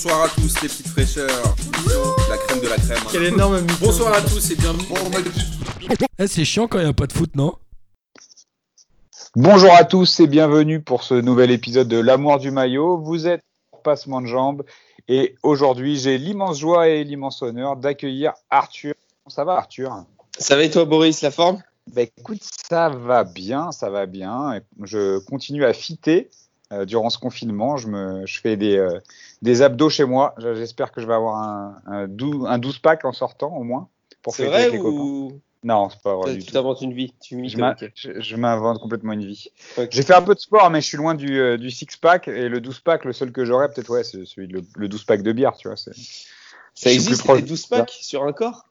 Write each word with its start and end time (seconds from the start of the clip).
bonsoir 0.00 0.22
à 0.22 0.28
tous 0.28 0.62
les 0.62 0.68
petites 0.68 0.86
fraîcheurs. 0.86 1.56
La 2.30 2.36
crème 2.36 2.60
de 2.60 2.68
la 2.68 2.76
crème. 2.76 2.98
Quel 3.10 3.24
énorme 3.24 3.60
mytho. 3.62 3.74
Bonsoir 3.80 4.12
à 4.12 4.20
tous 4.20 4.48
et 4.52 4.54
bienvenue. 4.54 4.86
Eh, 6.20 6.28
c'est 6.28 6.44
chiant 6.44 6.68
quand 6.68 6.78
il 6.78 6.84
n'y 6.84 6.90
a 6.90 6.92
pas 6.92 7.08
de 7.08 7.12
foot, 7.12 7.34
non? 7.34 7.54
Bonjour 9.34 9.72
à 9.72 9.82
tous 9.82 10.20
et 10.20 10.28
bienvenue 10.28 10.80
pour 10.80 11.02
ce 11.02 11.14
nouvel 11.14 11.50
épisode 11.50 11.88
de 11.88 11.98
L'amour 11.98 12.38
du 12.38 12.52
maillot. 12.52 12.98
Vous 12.98 13.26
êtes 13.26 13.42
Passement 13.82 14.20
de 14.20 14.28
jambes 14.28 14.62
et 15.08 15.34
aujourd'hui 15.42 15.98
j'ai 15.98 16.16
l'immense 16.16 16.60
joie 16.60 16.86
et 16.86 17.02
l'immense 17.02 17.42
honneur 17.42 17.76
d'accueillir 17.76 18.34
Arthur. 18.50 18.94
Ça 19.26 19.44
va 19.44 19.54
Arthur? 19.54 20.04
Ça 20.38 20.54
va 20.54 20.62
et 20.62 20.70
toi 20.70 20.84
Boris, 20.84 21.22
la 21.22 21.32
forme? 21.32 21.60
Bah 21.92 22.02
écoute, 22.02 22.42
ça 22.70 22.88
va 22.88 23.24
bien, 23.24 23.72
ça 23.72 23.90
va 23.90 24.06
bien. 24.06 24.60
Je 24.82 25.18
continue 25.18 25.64
à 25.64 25.72
fitter 25.72 26.30
euh, 26.72 26.84
durant 26.84 27.10
ce 27.10 27.18
confinement. 27.18 27.76
Je, 27.78 27.88
me, 27.88 28.26
je 28.26 28.40
fais 28.40 28.56
des, 28.56 28.76
euh, 28.76 29.00
des 29.42 29.62
abdos 29.62 29.90
chez 29.90 30.04
moi. 30.04 30.34
J'espère 30.38 30.92
que 30.92 31.00
je 31.00 31.06
vais 31.06 31.14
avoir 31.14 31.36
un, 31.36 31.82
un, 31.86 32.08
dou- 32.08 32.46
un 32.46 32.58
12 32.58 32.78
pack 32.78 33.04
en 33.04 33.12
sortant 33.12 33.54
au 33.56 33.62
moins. 33.62 33.88
Pour 34.22 34.34
C'est 34.34 34.46
vrai 34.46 34.70
les 34.70 34.78
copains. 34.78 35.02
ou 35.02 35.40
Non, 35.62 35.88
c'est 35.90 36.02
pas 36.02 36.16
vrai 36.16 36.38
tu 36.38 36.50
t'inventes 36.52 36.80
une 36.82 36.92
vie 36.92 37.14
Tu 37.20 37.48
Je 37.48 38.36
m'invente 38.36 38.78
complètement 38.80 39.12
une 39.12 39.24
vie. 39.24 39.48
J'ai 39.90 40.02
fait 40.02 40.14
un 40.14 40.22
peu 40.22 40.34
de 40.34 40.40
sport, 40.40 40.70
mais 40.70 40.80
je 40.80 40.86
suis 40.86 40.96
loin 40.96 41.14
du, 41.14 41.38
euh, 41.38 41.56
du 41.56 41.70
six-pack. 41.70 42.28
Et 42.28 42.48
le 42.48 42.60
12-pack, 42.60 43.04
le 43.04 43.12
seul 43.12 43.32
que 43.32 43.44
j'aurais, 43.44 43.68
peut-être, 43.70 43.90
ouais, 43.90 44.04
c'est 44.04 44.24
celui 44.24 44.48
le, 44.48 44.62
le 44.76 44.88
12-pack 44.88 45.22
de 45.22 45.32
bière, 45.32 45.56
tu 45.56 45.68
vois. 45.68 45.76
c'est- 45.76 45.92
Ça 46.74 46.90
existe 46.92 47.26
les 47.28 47.42
12 47.42 47.66
packs 47.66 47.90
sur 47.90 48.24
un 48.24 48.32
corps? 48.32 48.64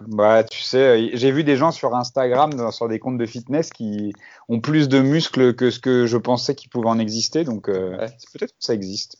Bah, 0.00 0.44
tu 0.44 0.60
sais, 0.62 0.78
euh, 0.78 1.10
j'ai 1.14 1.32
vu 1.32 1.42
des 1.42 1.56
gens 1.56 1.72
sur 1.72 1.94
Instagram, 1.96 2.70
sur 2.70 2.86
des 2.88 3.00
comptes 3.00 3.18
de 3.18 3.26
fitness, 3.26 3.70
qui 3.70 4.12
ont 4.48 4.60
plus 4.60 4.88
de 4.88 5.00
muscles 5.00 5.54
que 5.54 5.70
ce 5.70 5.80
que 5.80 6.06
je 6.06 6.16
pensais 6.16 6.54
qu'il 6.54 6.70
pouvait 6.70 6.88
en 6.88 7.00
exister. 7.00 7.42
Donc, 7.44 7.68
euh, 7.68 7.96
Ouais. 7.98 8.06
peut-être 8.32 8.52
que 8.52 8.60
ça 8.60 8.74
existe. 8.74 9.18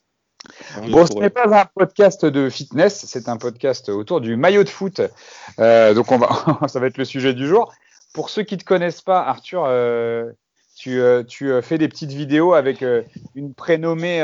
Oui, 0.83 0.91
Bon, 0.91 1.07
ce 1.07 1.15
n'est 1.15 1.31
pas 1.31 1.61
un 1.61 1.65
podcast 1.67 2.25
de 2.25 2.49
fitness, 2.49 3.05
c'est 3.07 3.29
un 3.29 3.37
podcast 3.37 3.89
autour 3.89 4.21
du 4.21 4.37
maillot 4.37 4.65
de 4.65 4.69
foot. 4.69 5.01
Euh, 5.59 5.95
donc, 5.95 6.13
on 6.13 6.19
va, 6.19 6.29
ça 6.69 6.81
va 6.81 6.87
être 6.87 6.99
le 6.99 7.05
sujet 7.05 7.35
du 7.35 7.47
jour. 7.47 7.73
Pour 8.15 8.31
ceux 8.31 8.43
qui 8.43 8.55
ne 8.55 8.61
te 8.61 8.65
connaissent 8.65 9.03
pas, 9.03 9.21
Arthur, 9.21 9.65
euh, 9.67 10.31
tu, 10.77 11.01
euh, 11.01 11.23
tu 11.25 11.51
fais 11.63 11.79
des 11.79 11.89
petites 11.89 12.13
vidéos 12.13 12.55
avec 12.55 12.85
une 13.35 13.55
prénommée 13.55 14.21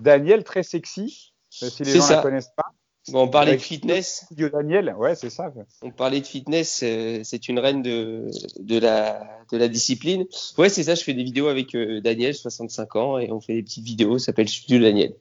Daniel, 0.00 0.44
très 0.44 0.62
sexy. 0.62 1.32
si 1.50 1.82
les 1.82 1.92
gens 1.92 2.02
ça. 2.02 2.16
la 2.16 2.22
connaissent 2.22 2.52
pas. 2.56 2.72
Bon, 3.08 3.24
on 3.24 3.28
parlait 3.28 3.52
de 3.52 3.60
fitness. 3.60 4.22
Studio 4.24 4.48
Daniel, 4.48 4.94
ouais, 4.96 5.14
c'est 5.14 5.28
ça. 5.28 5.52
On 5.82 5.90
parlait 5.90 6.20
de 6.20 6.26
fitness. 6.26 6.82
c'est 7.22 7.48
une 7.48 7.58
reine 7.58 7.82
de, 7.82 8.30
de, 8.60 8.78
la, 8.78 9.26
de 9.52 9.58
la 9.58 9.68
discipline. 9.68 10.24
Ouais, 10.56 10.70
c'est 10.70 10.84
ça. 10.84 10.94
Je 10.94 11.02
fais 11.02 11.12
des 11.12 11.24
vidéos 11.24 11.48
avec 11.48 11.76
Daniel, 12.02 12.34
65 12.34 12.96
ans, 12.96 13.18
et 13.18 13.30
on 13.30 13.40
fait 13.40 13.54
des 13.54 13.62
petites 13.62 13.84
vidéos. 13.84 14.18
Ça 14.18 14.26
s'appelle 14.26 14.48
Studio 14.48 14.80
Daniel. 14.80 15.14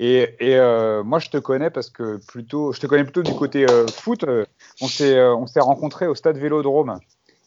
Et, 0.00 0.36
et 0.38 0.56
euh, 0.56 1.02
moi, 1.02 1.18
je 1.18 1.28
te 1.28 1.38
connais 1.38 1.70
parce 1.70 1.90
que 1.90 2.24
plutôt, 2.28 2.72
je 2.72 2.78
te 2.80 2.86
connais 2.86 3.02
plutôt 3.02 3.22
du 3.24 3.34
côté 3.34 3.68
euh, 3.68 3.86
foot. 3.88 4.22
Euh, 4.22 4.44
on 4.80 4.86
s'est, 4.86 5.20
on 5.20 5.46
s'est 5.48 5.60
rencontrés 5.60 6.06
au 6.06 6.14
stade 6.14 6.38
Vélodrome. 6.38 6.98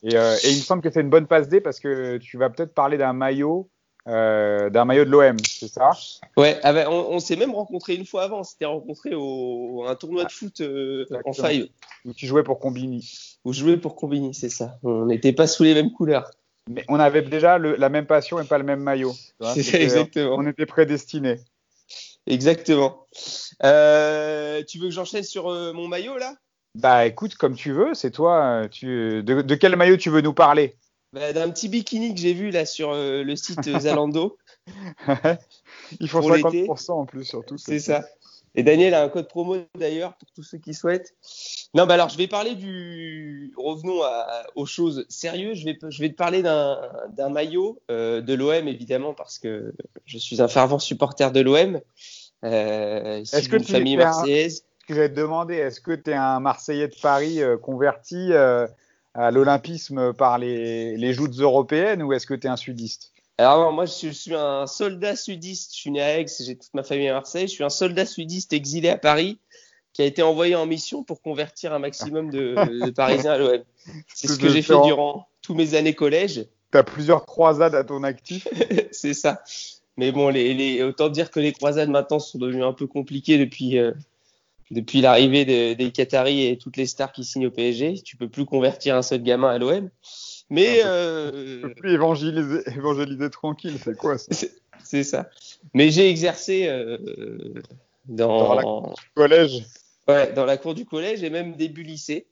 Et, 0.04 0.16
et 0.16 0.50
il 0.50 0.58
me 0.58 0.62
semble 0.62 0.82
que 0.82 0.90
c'est 0.92 1.00
une 1.02 1.10
bonne 1.10 1.28
passe 1.28 1.48
D 1.48 1.62
parce 1.62 1.80
que 1.80 2.18
tu 2.18 2.38
vas 2.38 2.50
peut-être 2.50 2.74
parler 2.74 2.98
d'un 2.98 3.14
maillot, 3.14 3.70
euh, 4.08 4.70
d'un 4.70 4.84
maillot 4.84 5.06
de 5.06 5.12
l'OM, 5.12 5.38
c'est 5.48 5.68
ça? 5.68 5.92
Ouais, 6.36 6.60
ah 6.64 6.74
bah, 6.74 6.86
on, 6.90 7.08
on 7.12 7.20
s'est 7.20 7.36
même 7.36 7.54
rencontrés 7.54 7.96
une 7.96 8.06
fois 8.06 8.24
avant. 8.24 8.40
On 8.40 8.44
s'était 8.44 8.66
rencontrés 8.66 9.14
au, 9.14 9.86
à 9.88 9.92
un 9.92 9.96
tournoi 9.96 10.26
de 10.26 10.32
foot 10.32 10.60
euh, 10.60 11.06
en 11.24 11.34
five. 11.34 11.70
Où 12.04 12.14
tu 12.14 12.26
jouais 12.26 12.44
pour 12.44 12.60
Combini. 12.60 13.38
Où 13.46 13.54
je 13.54 13.60
jouais 13.62 13.78
pour 13.78 13.96
Combini, 13.96 14.34
c'est 14.34 14.50
ça. 14.50 14.78
On 14.84 15.06
n'était 15.06 15.34
pas 15.34 15.48
sous 15.48 15.64
les 15.64 15.74
mêmes 15.74 15.92
couleurs. 15.92 16.32
Mais 16.70 16.84
on 16.90 17.00
avait 17.00 17.22
déjà 17.22 17.58
le- 17.58 17.76
la 17.76 17.90
même 17.90 18.08
passion 18.08 18.40
et 18.40 18.44
pas 18.44 18.58
le 18.58 18.64
même 18.64 18.82
maillot. 18.82 19.14
C'est 19.54 19.64
ça, 19.64 19.80
exactement. 19.80 20.36
On 20.38 20.48
était 20.48 20.66
prédestinés. 20.66 21.40
Exactement. 22.28 23.08
Euh, 23.64 24.64
tu 24.68 24.78
veux 24.80 24.86
que 24.88 24.94
j'enchaîne 24.94 25.24
sur 25.24 25.50
euh, 25.50 25.74
mon 25.74 25.88
maillot 25.88 26.18
là? 26.18 26.36
Bah 26.76 27.06
écoute, 27.06 27.36
comme 27.36 27.56
tu 27.56 27.72
veux, 27.74 27.94
c'est 27.94 28.12
toi. 28.12 28.64
euh, 28.64 28.68
Tu, 28.68 29.24
de, 29.24 29.42
de 29.42 29.56
quel 29.56 29.76
maillot 29.76 29.98
tu 29.98 30.10
veux 30.10 30.22
nous 30.22 30.34
parler? 30.34 30.78
Bah, 31.14 31.34
D'un 31.34 31.50
petit 31.50 31.68
bikini 31.68 32.14
que 32.14 32.22
j'ai 32.22 32.34
vu 32.34 32.52
là 32.52 32.66
sur 32.66 32.92
euh, 32.92 33.24
le 33.24 33.36
site 33.36 33.78
Zalando. 33.80 34.38
Ils 36.00 36.08
font 36.08 36.20
Pour 36.22 36.32
l'été. 36.34 36.66
50% 36.68 36.92
en 36.92 37.06
plus, 37.06 37.26
surtout. 37.26 37.58
C'est 37.58 37.80
ça. 37.80 38.06
Et 38.56 38.64
Daniel 38.64 38.94
a 38.94 39.04
un 39.04 39.10
code 39.10 39.28
promo 39.28 39.58
d'ailleurs 39.78 40.16
pour 40.18 40.30
tous 40.34 40.44
ceux 40.44 40.58
qui 40.58 40.74
souhaitent. 40.74 41.14
Non, 41.74 41.86
bah 41.86 41.94
alors 41.94 42.10
je 42.10 42.18
vais 42.18 42.28
parler 42.28 42.56
du. 42.56 43.54
Revenons 43.56 44.02
à- 44.04 44.44
aux 44.56 44.66
choses 44.66 45.06
sérieuses. 45.10 45.60
Je 45.60 45.66
vais, 45.66 45.78
je 45.90 46.02
vais 46.02 46.10
te 46.10 46.16
parler 46.16 46.42
d'un 46.44 47.30
maillot 47.30 47.80
euh, 47.90 48.22
de 48.22 48.34
l'OM 48.34 48.68
évidemment 48.68 49.14
parce 49.14 49.40
que 49.40 49.74
je 50.06 50.18
suis 50.18 50.42
un 50.42 50.48
fervent 50.50 50.80
supporter 50.80 51.32
de 51.32 51.40
l'OM. 51.42 51.80
Euh, 52.44 53.20
Est-ce 53.22 53.48
que 53.48 53.56
d'une 53.58 53.66
tu 53.66 53.72
famille 53.72 53.96
un- 53.96 54.00
marseillaise. 54.06 54.66
Ce 54.82 54.86
que 54.88 54.96
j'allais 54.96 55.10
te 55.10 55.16
demander, 55.20 55.56
est-ce 55.56 55.80
que 55.80 55.92
tu 55.94 56.10
es 56.10 56.16
un 56.16 56.40
Marseillais 56.40 56.88
de 56.88 56.96
Paris 57.02 57.42
euh, 57.42 57.56
converti 57.58 58.34
euh, 58.34 58.68
à 59.14 59.30
l'olympisme 59.32 60.12
par 60.14 60.40
les, 60.40 60.98
les 60.98 61.14
joutes 61.14 61.38
européennes 61.40 62.02
ou 62.04 62.12
est-ce 62.14 62.26
que 62.26 62.34
tu 62.34 62.48
es 62.48 62.50
un 62.50 62.58
sudiste? 62.58 63.12
Alors 63.38 63.60
non, 63.60 63.72
moi 63.72 63.86
je 63.86 63.92
suis, 63.92 64.08
je 64.10 64.14
suis 64.14 64.36
un 64.36 64.66
soldat 64.68 65.16
sudiste. 65.16 65.74
Je 65.74 65.80
suis 65.80 65.92
né 65.92 66.02
à 66.02 66.20
Aix, 66.20 66.26
j'ai 66.46 66.58
toute 66.58 66.74
ma 66.74 66.84
famille 66.84 67.08
à 67.10 67.14
Marseille. 67.14 67.48
Je 67.48 67.54
suis 67.54 67.64
un 67.64 67.70
soldat 67.70 68.06
sudiste 68.06 68.52
exilé 68.54 68.90
à 68.90 68.98
Paris 68.98 69.40
qui 69.94 70.02
a 70.02 70.06
été 70.06 70.22
envoyé 70.24 70.56
en 70.56 70.66
mission 70.66 71.04
pour 71.04 71.22
convertir 71.22 71.74
un 71.74 71.80
maximum 71.80 72.30
de, 72.30 72.56
de 72.86 72.90
Parisiens 72.96 73.34
à 73.34 73.38
l'OM. 73.38 73.62
C'est 74.14 74.28
ce 74.28 74.40
que 74.40 74.50
j'ai 74.50 74.62
fait 74.62 74.80
durant 74.84 75.28
tous 75.42 75.54
mes 75.56 75.76
années 75.76 75.94
collège. 75.96 76.46
Tu 76.72 76.78
as 76.78 76.84
plusieurs 76.84 77.26
croisades 77.26 77.76
à 77.76 77.84
ton 77.84 78.04
actif. 78.04 78.48
C'est 78.92 79.14
ça. 79.14 79.44
Mais 79.98 80.12
bon, 80.14 80.30
les, 80.30 80.54
les, 80.54 80.84
autant 80.84 81.10
dire 81.10 81.30
que 81.32 81.40
les 81.40 81.52
croisades 81.52 81.90
maintenant 81.90 82.20
sont 82.20 82.38
devenues 82.38 82.64
un 82.64 82.72
peu 82.74 82.88
compliquées 82.88 83.38
depuis, 83.38 83.78
euh, 83.78 83.92
depuis 84.72 85.02
l'arrivée 85.02 85.44
de- 85.44 85.74
des 85.74 85.92
Qataris 85.92 86.48
et 86.48 86.58
toutes 86.58 86.78
les 86.78 86.86
stars 86.86 87.12
qui 87.12 87.26
signent 87.26 87.48
au 87.48 87.52
PSG. 87.52 88.02
Tu 88.04 88.16
peux 88.16 88.30
plus 88.30 88.46
convertir 88.46 88.96
un 88.96 89.02
seul 89.02 89.22
gamin 89.22 89.50
à 89.50 89.58
l'OM. 89.58 89.90
Mais 90.50 90.78
Tu 90.80 90.82
euh, 90.86 91.62
peux 91.62 91.74
plus 91.74 91.94
évangéliser, 91.94 92.62
évangéliser 92.68 93.30
tranquille, 93.30 93.78
c'est 93.84 93.98
quoi 93.98 94.18
ça? 94.18 94.28
C'est 94.84 95.04
ça. 95.04 95.30
Mais 95.74 95.92
j'ai 95.92 96.10
exercé 96.10 96.68
euh, 96.68 96.98
Dans 98.06 98.54
la 98.56 98.62
dans, 98.62 98.94
Collège 99.16 99.64
ouais, 100.08 100.34
dans 100.34 100.46
la 100.46 100.58
cour 100.58 100.74
du 100.74 100.86
collège 100.86 101.24
et 101.24 101.30
même 101.30 101.56
début 101.56 101.84
lycée. 101.84 102.28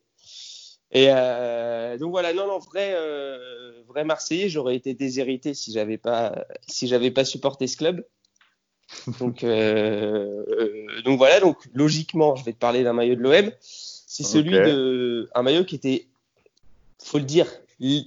Et 0.91 1.07
euh, 1.09 1.97
donc 1.97 2.11
voilà, 2.11 2.33
non, 2.33 2.47
non, 2.47 2.59
vrai, 2.59 2.93
euh, 2.95 3.83
vrai 3.87 4.03
Marseillais, 4.03 4.49
j'aurais 4.49 4.75
été 4.75 4.93
déshérité 4.93 5.53
si 5.53 5.71
j'avais 5.71 5.97
pas, 5.97 6.45
si 6.67 6.87
j'avais 6.87 7.11
pas 7.11 7.25
supporté 7.25 7.67
ce 7.67 7.77
club. 7.77 8.05
Donc, 9.19 9.43
euh, 9.43 10.43
euh, 10.49 11.01
donc 11.03 11.19
voilà, 11.19 11.39
donc 11.39 11.57
logiquement, 11.75 12.35
je 12.35 12.43
vais 12.43 12.53
te 12.53 12.57
parler 12.57 12.83
d'un 12.83 12.93
maillot 12.93 13.13
de 13.13 13.21
l'OM. 13.21 13.51
C'est 13.61 14.23
celui 14.23 14.49
de, 14.49 15.29
un 15.35 15.43
maillot 15.43 15.63
qui 15.63 15.75
était, 15.75 16.07
faut 16.97 17.19
le 17.19 17.23
dire, 17.23 17.45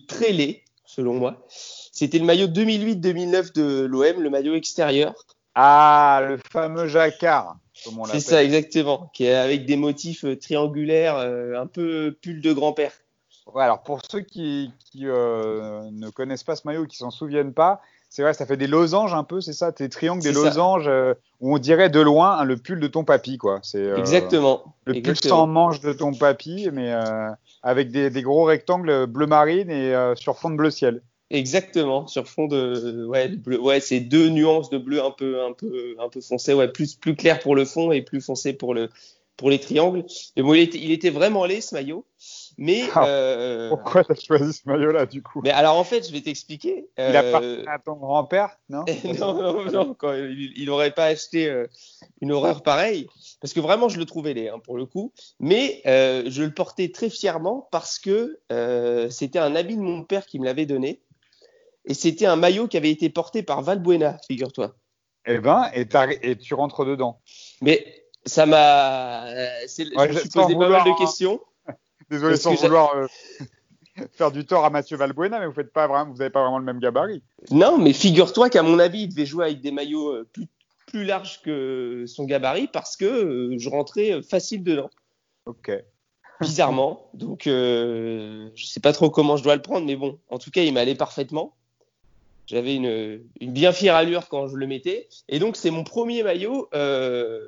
très 0.08 0.32
laid, 0.32 0.64
selon 0.84 1.14
moi. 1.14 1.46
C'était 1.48 2.18
le 2.18 2.24
maillot 2.24 2.48
2008-2009 2.48 3.54
de 3.54 3.84
l'OM, 3.84 4.20
le 4.20 4.28
maillot 4.28 4.56
extérieur. 4.56 5.14
Ah, 5.54 6.24
le 6.26 6.38
fameux 6.50 6.88
jacquard, 6.88 7.58
C'est 7.84 8.15
l'appelle. 8.15 8.20
ça, 8.20 8.44
exactement, 8.44 9.10
qui 9.12 9.25
est 9.25 9.34
avec 9.34 9.66
des 9.66 9.76
motifs 9.76 10.25
euh, 10.25 10.37
triangulaires, 10.37 11.16
euh, 11.16 11.60
un 11.60 11.66
peu 11.66 12.16
pull 12.20 12.41
de 12.41 12.53
grand-père. 12.53 12.93
Ouais, 13.53 13.65
alors 13.65 13.82
pour 13.82 14.00
ceux 14.09 14.20
qui, 14.20 14.70
qui 14.91 15.06
euh, 15.06 15.82
ne 15.91 16.10
connaissent 16.10 16.44
pas 16.44 16.56
ce 16.56 16.62
maillot, 16.66 16.87
qui 16.87 16.97
s'en 16.97 17.10
souviennent 17.10 17.53
pas, 17.53 17.81
c'est 18.09 18.20
vrai, 18.20 18.34
ça 18.34 18.44
fait 18.44 18.59
des 18.59 18.66
losanges 18.66 19.15
un 19.15 19.25
peu, 19.25 19.41
c'est 19.41 19.54
ça, 19.54 19.70
des 19.72 19.88
triangles, 19.88 20.22
des 20.22 20.32
losanges 20.32 20.87
euh, 20.87 21.15
où 21.41 21.54
on 21.54 21.59
dirait 21.59 21.88
de 21.88 21.98
loin 21.98 22.37
hein, 22.38 22.44
le 22.44 22.59
pull 22.59 22.78
de 22.78 22.87
ton 22.87 23.04
papy, 23.04 23.38
quoi. 23.38 23.60
C'est 23.62 23.78
euh, 23.78 23.97
Exactement. 23.97 24.75
le 24.84 25.00
pull 25.00 25.16
sans 25.16 25.47
manche 25.47 25.81
de 25.81 25.94
ton 25.94 26.12
papy, 26.12 26.69
mais 26.75 26.93
euh, 26.93 27.31
avec 27.62 27.91
des, 27.91 28.10
des 28.10 28.22
gros 28.22 28.44
rectangles 28.44 29.06
bleu 29.06 29.26
marine 29.26 29.70
et 29.70 29.94
euh, 29.94 30.14
sur 30.14 30.38
fond 30.38 30.50
de 30.50 30.56
bleu 30.56 30.70
ciel. 30.70 31.00
Exactement, 31.32 32.06
sur 32.06 32.28
fond 32.28 32.47
de 32.47 33.06
ouais, 33.06 33.28
bleu. 33.28 33.59
Ouais, 33.59 33.81
c'est 33.81 34.00
deux 34.00 34.28
nuances 34.28 34.69
de 34.70 34.78
bleu 34.78 35.03
un 35.03 35.10
peu 35.10 35.43
un 35.43 35.53
peu 35.53 35.97
un 35.98 36.09
peu 36.10 36.20
foncé, 36.20 36.53
ouais, 36.53 36.69
plus 36.69 36.94
plus 36.94 37.16
clair 37.16 37.41
pour 37.41 37.56
le 37.56 37.64
fond 37.64 37.90
et 37.90 38.02
plus 38.02 38.20
foncé 38.20 38.52
pour 38.52 38.75
le 38.75 38.90
pour 39.38 39.49
les 39.49 39.58
triangles. 39.58 40.05
Mais 40.37 40.43
bon, 40.43 40.52
il 40.52 40.61
était, 40.61 40.79
il 40.79 40.93
était 40.93 41.08
vraiment 41.08 41.46
laid 41.46 41.62
ce 41.62 41.75
maillot. 41.75 42.05
Mais 42.58 42.82
Ah. 42.94 43.06
euh, 43.06 43.70
Pourquoi 43.70 44.05
t'as 44.05 44.14
choisi 44.14 44.52
ce 44.52 44.69
maillot-là, 44.69 45.06
du 45.06 45.23
coup? 45.23 45.40
Mais 45.43 45.50
alors 45.50 45.76
en 45.79 45.84
fait, 45.84 46.06
je 46.06 46.12
vais 46.12 46.20
t'expliquer. 46.20 46.84
Il 46.99 47.02
a 47.02 47.23
Euh, 47.25 47.29
appartenu 47.31 47.64
à 47.67 47.78
ton 47.78 47.94
grand-père, 47.94 48.50
non? 48.69 48.85
Non, 49.19 49.35
non, 49.35 49.64
non, 49.73 49.94
quand 49.94 50.12
il, 50.12 50.52
il 50.55 50.69
aurait 50.69 50.90
pas 50.93 51.06
acheté 51.06 51.49
euh, 51.49 51.67
une 52.20 52.31
horreur 52.31 52.62
pareille, 52.62 53.06
parce 53.40 53.55
que 53.55 53.61
vraiment 53.61 53.88
je 53.88 53.99
le 53.99 54.05
trouvais 54.05 54.35
laid 54.35 54.50
hein, 54.50 54.58
pour 54.62 54.76
le 54.76 54.85
coup, 54.85 55.12
mais 55.40 55.81
euh, 55.87 56.25
je 56.26 56.43
le 56.43 56.52
portais 56.52 56.90
très 56.93 57.08
fièrement 57.08 57.67
parce 57.73 57.99
que 57.99 58.38
euh, 58.52 59.08
c'était 59.08 59.38
un 59.38 59.56
habit 59.56 59.76
de 59.76 59.82
mon 59.82 60.05
père 60.05 60.26
qui 60.26 60.38
me 60.38 60.44
l'avait 60.44 60.67
donné, 60.67 61.00
et 61.84 61.94
c'était 61.94 62.26
un 62.26 62.37
maillot 62.37 62.69
qui 62.69 62.76
avait 62.76 62.90
été 62.90 63.11
porté 63.11 63.43
par 63.43 63.62
Valbuena, 63.62 64.19
figure-toi. 64.26 64.75
Eh 65.26 65.38
ben, 65.38 65.70
et, 65.73 66.37
tu 66.37 66.55
rentres 66.55 66.84
dedans. 66.84 67.20
Mais 67.61 68.05
ça 68.25 68.46
m'a, 68.46 69.26
euh, 69.26 69.67
Ouais, 69.96 70.08
je 70.08 70.14
me 70.14 70.19
suis 70.20 70.29
posé 70.29 70.55
pas 70.55 70.69
mal 70.69 70.84
de 70.84 70.90
hein. 70.90 70.96
questions. 70.99 71.40
Désolé 72.11 72.37
sans 72.37 72.55
vouloir 72.55 72.94
euh, 72.96 73.06
faire 74.12 74.31
du 74.31 74.44
tort 74.44 74.64
à 74.64 74.70
Mathieu 74.70 74.96
Valbuena, 74.96 75.38
mais 75.40 75.46
vous 75.46 75.52
faites 75.52 75.73
pas 75.73 75.87
vraiment, 75.87 76.11
vous 76.11 76.19
n'avez 76.19 76.31
pas 76.31 76.43
vraiment 76.43 76.58
le 76.58 76.64
même 76.64 76.81
gabarit. 76.81 77.23
Non, 77.50 77.79
mais 77.79 77.93
figure-toi 77.93 78.50
qu'à 78.50 78.62
mon 78.62 78.78
avis, 78.78 79.02
il 79.02 79.08
devait 79.08 79.26
jouer 79.26 79.46
avec 79.46 79.61
des 79.61 79.70
maillots 79.70 80.12
euh, 80.12 80.28
plus, 80.32 80.49
plus 80.87 81.05
large 81.05 81.43
que 81.43 82.05
son 82.06 82.25
gabarit 82.25 82.69
parce 82.69 82.96
que 82.96 83.05
euh, 83.05 83.58
je 83.58 83.69
rentrais 83.69 84.23
facile 84.23 84.62
dedans. 84.62 84.90
Ok. 85.46 85.70
Bizarrement. 86.40 87.08
Donc, 87.14 87.46
euh, 87.46 88.50
je 88.55 88.67
sais 88.67 88.81
pas 88.81 88.93
trop 88.93 89.11
comment 89.11 89.37
je 89.37 89.44
dois 89.44 89.55
le 89.55 89.62
prendre, 89.62 89.87
mais 89.87 89.96
bon, 89.96 90.19
en 90.28 90.38
tout 90.38 90.50
cas, 90.50 90.62
il 90.62 90.75
m'allait 90.75 90.94
parfaitement. 90.94 91.55
J'avais 92.46 92.74
une, 92.74 93.22
une, 93.40 93.52
bien 93.52 93.72
fière 93.72 93.94
allure 93.94 94.28
quand 94.28 94.48
je 94.48 94.56
le 94.56 94.66
mettais. 94.66 95.08
Et 95.28 95.38
donc, 95.38 95.56
c'est 95.56 95.70
mon 95.70 95.84
premier 95.84 96.22
maillot. 96.22 96.68
Euh, 96.74 97.40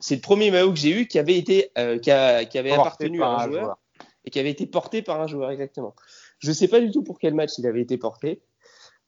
c'est 0.00 0.16
le 0.16 0.20
premier 0.20 0.50
maillot 0.50 0.72
que 0.72 0.78
j'ai 0.78 0.90
eu 0.90 1.06
qui 1.06 1.18
avait 1.18 1.36
été, 1.36 1.70
euh, 1.78 1.98
qui, 1.98 2.10
a, 2.10 2.44
qui, 2.44 2.58
avait 2.58 2.70
Porté 2.70 2.80
appartenu 2.88 3.18
par 3.18 3.30
à 3.30 3.34
un, 3.34 3.38
un 3.46 3.48
joueur, 3.48 3.62
joueur. 3.64 3.78
et 4.24 4.30
qui 4.30 4.38
avait 4.40 4.50
été 4.50 4.66
porté 4.66 5.02
par 5.02 5.20
un 5.20 5.26
joueur, 5.26 5.50
exactement. 5.50 5.94
Je 6.38 6.52
sais 6.52 6.68
pas 6.68 6.80
du 6.80 6.90
tout 6.90 7.02
pour 7.02 7.18
quel 7.18 7.34
match 7.34 7.52
il 7.58 7.66
avait 7.66 7.82
été 7.82 7.96
porté. 7.98 8.40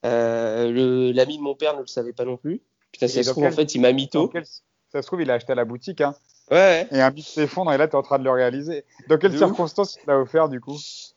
Euh, 0.04 1.12
L'ami 1.12 1.36
de 1.38 1.42
mon 1.42 1.54
père 1.54 1.74
ne 1.76 1.80
le 1.80 1.86
savait 1.86 2.12
pas 2.12 2.24
non 2.24 2.36
plus. 2.36 2.62
Putain, 2.92 3.08
ça 3.08 3.22
se 3.22 3.30
trouve, 3.30 3.44
quel- 3.44 3.52
en 3.52 3.56
fait, 3.56 3.74
il 3.74 3.80
m'a. 3.80 3.92
Dans 3.92 4.28
quel- 4.28 4.44
Ça 4.44 5.00
se 5.00 5.06
trouve, 5.06 5.22
il 5.22 5.30
a 5.30 5.34
acheté 5.34 5.52
à 5.52 5.54
la 5.54 5.64
boutique, 5.64 6.00
hein, 6.02 6.14
Ouais, 6.50 6.56
ouais. 6.56 6.88
et 6.92 7.00
un 7.00 7.10
bit 7.10 7.24
s'effondre, 7.26 7.72
et 7.72 7.78
là, 7.78 7.88
tu 7.88 7.92
es 7.92 7.96
en 7.96 8.02
train 8.02 8.18
de 8.18 8.24
le 8.24 8.30
réaliser. 8.30 8.84
Dans 9.08 9.16
quelles 9.16 9.32
De 9.32 9.38
circonstances 9.38 9.96
il 10.02 10.06
l'a 10.06 10.18
offert, 10.18 10.48
du 10.50 10.60
coup? 10.60 10.76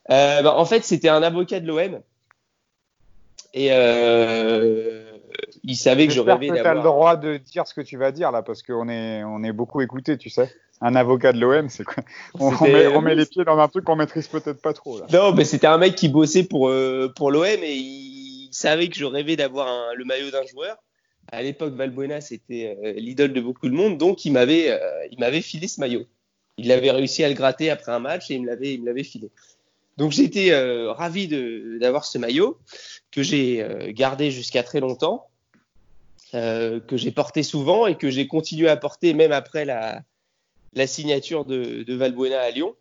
Euh, 0.09 0.41
bah, 0.41 0.55
en 0.57 0.63
fait, 0.65 0.83
c'était 0.85 1.09
un 1.09 1.21
avocat 1.23 1.59
de 1.59 1.67
l'OM. 1.67 2.01
Et 3.56 3.69
euh, 3.72 5.04
il 5.63 5.75
savait 5.75 6.07
que 6.07 6.13
je 6.13 6.19
rêvais 6.19 6.50
que 6.50 6.54
tu 6.54 6.60
as 6.60 6.74
le 6.74 6.81
d'avoir. 6.81 6.84
droit 6.84 7.16
de 7.16 7.38
dire 7.38 7.66
ce 7.66 7.74
que 7.74 7.81
tu 7.81 7.98
vas 7.98 8.12
dire, 8.12 8.31
là, 8.31 8.44
parce 8.44 8.62
qu'on 8.62 8.90
est, 8.90 9.24
on 9.24 9.44
est 9.44 9.54
beaucoup 9.54 9.81
écouté, 9.81 10.18
tu 10.18 10.30
sais. 10.30 10.54
Un 10.81 10.94
avocat 10.94 11.31
de 11.31 11.40
l'OM, 11.40 11.69
c'est 11.69 11.86
quoi 11.86 12.04
on, 12.38 12.52
met, 12.52 12.88
on 12.88 13.02
met 13.02 13.16
les 13.16 13.25
pieds 13.25 13.46
dans 13.46 13.57
un 13.57 13.68
truc 13.69 13.86
qu'on 13.86 13.96
maîtrise 13.96 14.28
peut-être 14.28 14.62
pas 14.62 14.74
trop, 14.74 15.00
là. 15.00 15.06
Non, 15.12 15.34
mais 15.34 15.46
c'était 15.46 15.68
un 15.68 15.78
mec 15.78 15.96
qui 15.96 16.10
bossait 16.10 16.44
pour, 16.44 16.68
euh, 16.68 17.12
pour 17.16 17.31
l'OM 17.31 17.46
et 17.46 17.74
il 17.74 18.50
savait 18.52 18.90
que 18.90 18.96
je 18.98 19.06
rêvais 19.06 19.38
d'avoir 19.38 19.96
le 19.96 20.04
maillot 20.04 20.31
d'un 20.31 20.46
joueur. 20.46 20.78
À 21.31 21.42
l'époque, 21.42 21.74
Valbuena, 21.74 22.22
c'était 22.22 22.78
euh, 22.84 22.92
l'idole 22.94 23.34
de 23.34 23.42
beaucoup 23.42 23.68
de 23.68 23.74
monde, 23.74 23.98
donc 23.98 24.25
il 24.25 24.31
m'avait 24.31 24.69
euh, 24.69 24.78
il 25.12 25.19
m'avait 25.19 25.42
filé 25.42 25.68
ce 25.68 25.80
maillot. 25.80 26.04
Il 26.57 26.72
avait 26.72 26.92
réussi 26.92 27.24
à 27.24 27.30
le 27.30 27.36
gratter 27.36 27.69
après 27.69 27.92
un 27.92 28.00
match 28.00 28.30
et 28.30 28.36
il 28.36 28.44
me 28.44 28.48
l'avait 28.48 28.74
il 28.74 28.81
me 28.81 28.86
l'avait 28.86 29.04
filé. 29.04 29.31
Donc 29.97 30.12
j'étais 30.12 30.51
euh, 30.51 30.92
ravi 30.92 31.27
d'avoir 31.80 32.06
ce 32.06 32.18
maillot 32.18 32.57
que 33.12 33.24
j'ai 33.24 33.62
euh, 33.62 33.92
gardé 33.92 34.30
jusqu'à 34.31 34.62
très 34.62 34.81
longtemps, 34.81 35.27
euh, 36.33 36.80
que 36.81 36.97
j'ai 36.97 37.12
porté 37.12 37.44
souvent 37.44 37.88
et 37.88 37.95
que 37.95 38.09
j'ai 38.09 38.27
continué 38.27 38.68
à 38.68 38.75
porter 38.75 39.13
même 39.13 39.31
après 39.31 39.63
la, 39.63 40.01
la 40.74 40.88
signature 40.88 41.45
de, 41.45 41.83
de 41.83 41.95
Valbuena 41.95 42.42
à 42.42 42.51
Lyon. 42.51 42.75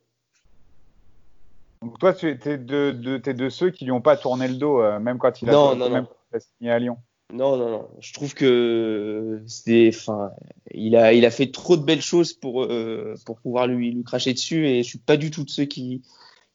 Donc, 1.82 1.98
toi, 1.98 2.14
tu 2.14 2.28
es 2.28 2.34
de, 2.34 2.90
de, 2.90 3.18
t'es 3.18 3.34
de 3.34 3.48
ceux 3.50 3.70
qui 3.70 3.84
lui 3.84 3.92
ont 3.92 4.00
pas 4.00 4.16
tourné 4.16 4.48
le 4.48 4.54
dos, 4.54 4.80
euh, 4.80 4.98
même 4.98 5.18
quand 5.18 5.42
il 5.42 5.50
a, 5.50 5.52
Non, 5.52 5.76
non, 5.76 5.90
même 5.90 6.04
non. 6.04 6.08
quand 6.08 6.16
il 6.32 6.36
a 6.36 6.40
signé 6.40 6.70
à 6.70 6.78
Lyon. 6.78 6.96
Non, 7.32 7.56
non, 7.56 7.70
non. 7.70 7.88
Je 8.00 8.12
trouve 8.12 8.34
que 8.34 9.42
c'est, 9.46 9.88
enfin, 9.88 10.30
il 10.72 10.96
a, 10.96 11.12
il 11.12 11.26
a 11.26 11.30
fait 11.30 11.50
trop 11.50 11.76
de 11.76 11.82
belles 11.82 12.02
choses 12.02 12.32
pour, 12.32 12.64
euh, 12.64 13.14
pour 13.26 13.38
pouvoir 13.38 13.66
lui, 13.66 13.92
lui 13.92 14.02
cracher 14.02 14.32
dessus 14.32 14.66
et 14.66 14.82
je 14.82 14.88
suis 14.88 14.98
pas 14.98 15.16
du 15.16 15.30
tout 15.30 15.44
de 15.44 15.50
ceux 15.50 15.64
qui, 15.64 16.02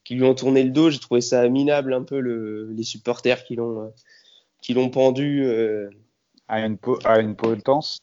qui 0.09 0.15
lui 0.15 0.23
ont 0.23 0.33
tourné 0.33 0.63
le 0.63 0.71
dos. 0.71 0.89
J'ai 0.89 0.97
trouvé 0.97 1.21
ça 1.21 1.47
minable 1.49 1.93
un 1.93 2.01
peu 2.01 2.19
le, 2.19 2.71
les 2.71 2.81
supporters 2.81 3.43
qui 3.43 3.55
l'ont, 3.55 3.93
qui 4.59 4.73
l'ont 4.73 4.89
pendu. 4.89 5.43
euh. 5.45 5.87
À 6.47 6.61
une, 6.65 6.79
po- 6.79 6.97
à 7.05 7.19
une 7.19 7.35
potence. 7.35 7.99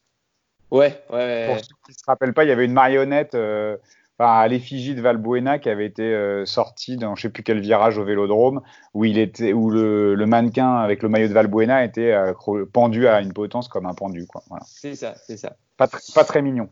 Ouais, 0.70 1.02
ouais. 1.10 1.46
Pour 1.48 1.58
ceux 1.58 1.74
qui 1.84 1.94
se 1.94 2.04
rappellent 2.06 2.32
pas, 2.32 2.44
il 2.44 2.48
y 2.48 2.52
avait 2.52 2.64
une 2.64 2.72
marionnette 2.74 3.34
euh, 3.34 3.76
enfin, 4.20 4.38
à 4.38 4.46
l'effigie 4.46 4.94
de 4.94 5.00
Valbuena 5.00 5.58
qui 5.58 5.68
avait 5.68 5.86
été 5.86 6.04
euh, 6.04 6.46
sortie 6.46 6.96
dans 6.96 7.16
je 7.16 7.22
sais 7.22 7.30
plus 7.30 7.42
quel 7.42 7.58
virage 7.58 7.98
au 7.98 8.04
Vélodrome 8.04 8.60
où 8.94 9.04
il 9.04 9.18
était 9.18 9.52
où 9.52 9.68
le, 9.70 10.14
le 10.14 10.26
mannequin 10.26 10.76
avec 10.76 11.02
le 11.02 11.08
maillot 11.08 11.26
de 11.26 11.32
Valbuena 11.32 11.84
était 11.84 12.16
pendu 12.72 13.08
à 13.08 13.20
une 13.20 13.32
potence 13.32 13.66
comme 13.66 13.86
un 13.86 13.94
pendu 13.94 14.28
quoi. 14.28 14.44
Voilà. 14.48 14.64
C'est 14.68 14.94
ça, 14.94 15.16
c'est 15.26 15.38
ça. 15.38 15.56
Pas, 15.76 15.86
tr- 15.86 16.14
pas 16.14 16.22
très 16.22 16.40
mignon. 16.40 16.68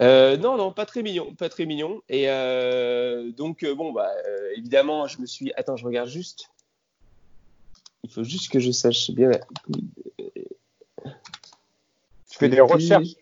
Euh, 0.00 0.36
non, 0.36 0.56
non, 0.56 0.72
pas 0.72 0.86
très 0.86 1.02
mignon, 1.02 1.34
pas 1.34 1.48
très 1.48 1.66
mignon. 1.66 2.00
Et 2.08 2.28
euh, 2.28 3.30
donc, 3.32 3.62
euh, 3.62 3.74
bon, 3.74 3.92
bah, 3.92 4.10
euh, 4.26 4.50
évidemment, 4.56 5.06
je 5.06 5.20
me 5.20 5.26
suis. 5.26 5.52
Attends, 5.56 5.76
je 5.76 5.84
regarde 5.84 6.08
juste. 6.08 6.48
Il 8.02 8.10
faut 8.10 8.24
juste 8.24 8.50
que 8.50 8.58
je 8.58 8.70
sache 8.70 9.10
bien. 9.12 9.30
Tu 12.28 12.38
fais 12.38 12.48
des 12.48 12.60
recherches 12.60 13.14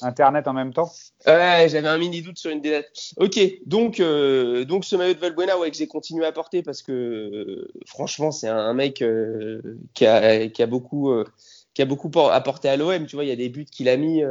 internet 0.00 0.48
en 0.48 0.54
même 0.54 0.72
temps? 0.72 0.90
Ouais, 1.26 1.66
j'avais 1.68 1.88
un 1.88 1.98
mini 1.98 2.22
doute 2.22 2.38
sur 2.38 2.50
une 2.50 2.62
des 2.62 2.70
dates. 2.70 3.12
Ok, 3.18 3.38
donc, 3.66 3.98
donc 4.00 4.86
ce 4.86 4.96
maillot 4.96 5.12
de 5.12 5.18
Valbuena, 5.18 5.58
ouais, 5.58 5.70
que 5.70 5.76
j'ai 5.76 5.86
continué 5.86 6.24
à 6.24 6.32
porter 6.32 6.62
parce 6.62 6.82
que 6.82 7.68
franchement, 7.86 8.32
c'est 8.32 8.48
un, 8.48 8.56
un 8.56 8.72
mec 8.72 9.04
qui, 9.92 10.06
a, 10.06 10.48
qui 10.48 10.62
a 10.62 10.66
beaucoup, 10.66 11.12
qui 11.74 11.82
a 11.82 11.84
beaucoup 11.84 12.08
por- 12.08 12.32
apporté 12.32 12.70
à 12.70 12.78
l'OM. 12.78 13.04
Tu 13.06 13.14
vois, 13.14 13.24
il 13.24 13.28
y 13.28 13.32
a 13.32 13.36
des 13.36 13.50
buts 13.50 13.66
qu'il 13.66 13.90
a 13.90 13.98
mis, 13.98 14.22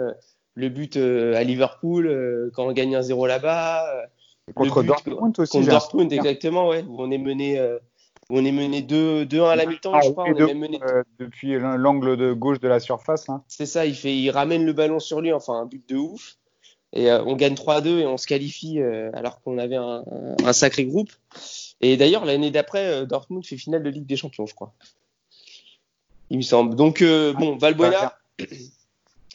le 0.59 0.69
but 0.69 0.97
euh, 0.97 1.35
à 1.35 1.43
Liverpool 1.43 2.07
euh, 2.07 2.51
quand 2.53 2.65
on 2.67 2.71
gagne 2.73 2.95
un 2.95 3.01
0 3.01 3.25
là-bas, 3.27 3.85
euh, 3.95 4.53
contre 4.53 4.81
but 4.81 4.87
Dortmund 4.87 5.39
aussi. 5.39 5.51
contre 5.51 5.69
Dortmund, 5.69 6.11
souvenir. 6.11 6.19
exactement, 6.25 6.67
ouais, 6.69 6.83
où 6.87 7.01
on 7.01 7.09
est 7.11 7.17
mené, 7.17 7.59
on 8.29 8.43
est 8.45 8.51
mené 8.51 8.81
2 8.81 9.25
2 9.25 9.41
à 9.43 9.55
la 9.55 9.65
mi-temps, 9.65 9.91
Ah, 9.93 10.01
je 10.01 10.11
crois. 10.11 10.25
On 10.27 10.35
est 10.35 10.45
même 10.45 10.59
mené 10.59 10.79
depuis 11.19 11.57
l'angle 11.59 12.17
de 12.17 12.33
gauche 12.33 12.59
de 12.59 12.67
la 12.67 12.79
surface. 12.79 13.29
hein. 13.29 13.43
C'est 13.47 13.65
ça, 13.65 13.85
il, 13.85 13.95
fait, 13.95 14.15
il 14.15 14.29
ramène 14.31 14.65
le 14.65 14.73
ballon 14.73 14.99
sur 14.99 15.21
lui, 15.21 15.31
enfin 15.33 15.53
un 15.53 15.65
but 15.65 15.87
de 15.89 15.95
ouf. 15.95 16.35
Et 16.91 17.11
euh, 17.11 17.23
on 17.25 17.35
gagne 17.35 17.53
3-2 17.53 17.99
et 17.99 18.05
on 18.07 18.17
se 18.17 18.25
qualifie 18.25 18.79
euh, 18.81 19.11
alors 19.13 19.41
qu'on 19.41 19.59
avait 19.59 19.75
un, 19.75 20.03
un- 20.11 20.35
un 20.43 20.53
sacré 20.53 20.85
groupe. 20.85 21.11
Et 21.81 21.97
d'ailleurs, 21.97 22.25
l'année 22.25 22.49
d'après, 22.49 22.87
euh, 22.87 23.05
Dortmund 23.05 23.45
fait 23.45 23.57
finale 23.57 23.83
de 23.83 23.89
Ligue 23.91 24.07
des 24.07 24.15
Champions, 24.15 24.47
je 24.47 24.55
crois. 24.55 24.73
Il 26.31 26.37
me 26.37 26.41
semble. 26.41 26.75
Donc, 26.75 27.03
bon, 27.03 27.57
Valbuena, 27.57 28.15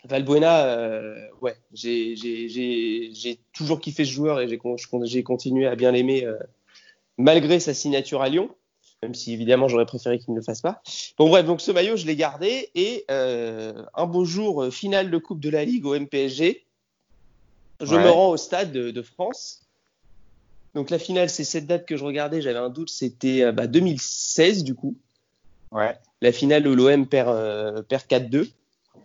Valbuena 0.05 0.67
euh, 0.67 1.27
ouais, 1.41 1.57
j'ai- 1.73 2.15
toujours 3.53 3.81
kiffé 3.81 4.05
ce 4.05 4.11
joueur 4.11 4.41
et 4.41 4.49
j'ai 5.05 5.23
continué 5.23 5.67
à 5.67 5.77
bien 5.77 5.93
l'aimer 5.93 6.25
euh, 6.25 6.37
malgré 7.17 7.59
sa 7.61 7.73
signature 7.75 8.21
à 8.23 8.29
Lyon, 8.29 8.51
même 9.03 9.15
si 9.15 9.33
évidemment 9.33 9.69
j'aurais 9.69 9.87
préféré 9.87 10.19
qu'il 10.19 10.33
ne 10.35 10.39
le 10.39 10.45
fasse 10.45 10.61
pas. 10.61 10.83
Bon 11.19 11.29
bref, 11.29 11.47
donc 11.47 11.61
ce 11.61 11.71
maillot 11.71 11.97
je 11.97 12.07
l'ai 12.07 12.17
gardé 12.17 12.71
et 12.75 13.05
euh, 13.11 13.83
un 13.95 14.07
beau 14.07 14.25
jour, 14.25 14.65
euh, 14.65 14.71
finale 14.71 15.11
de 15.11 15.19
Coupe 15.19 15.41
de 15.41 15.51
la 15.51 15.65
Ligue 15.65 15.87
au 15.87 15.95
MPSG, 15.95 16.67
je 17.81 17.95
Ouais. 17.97 18.05
me 18.05 18.11
rends 18.11 18.29
au 18.31 18.37
stade 18.37 18.73
de, 18.73 18.91
de 18.91 19.03
France. 19.03 19.61
Donc 20.75 20.91
la 20.91 20.99
finale, 20.99 21.31
c'est 21.31 21.45
cette 21.45 21.67
date 21.67 21.87
que 21.87 21.97
je 21.97 22.05
regardais, 22.05 22.43
j'avais 22.43 22.59
un 22.59 22.69
doute, 22.69 22.91
c'était 22.91 23.43
euh, 23.43 23.53
bah, 23.53 23.67
2016 23.69 24.65
du 24.65 24.75
coup, 24.75 24.97
Ouais. 25.71 25.97
la 26.21 26.31
finale 26.33 26.67
où 26.69 26.75
l'OM 26.75 27.07
perd, 27.07 27.29
euh, 27.29 27.83
perd 27.83 28.03
4-2. 28.09 28.49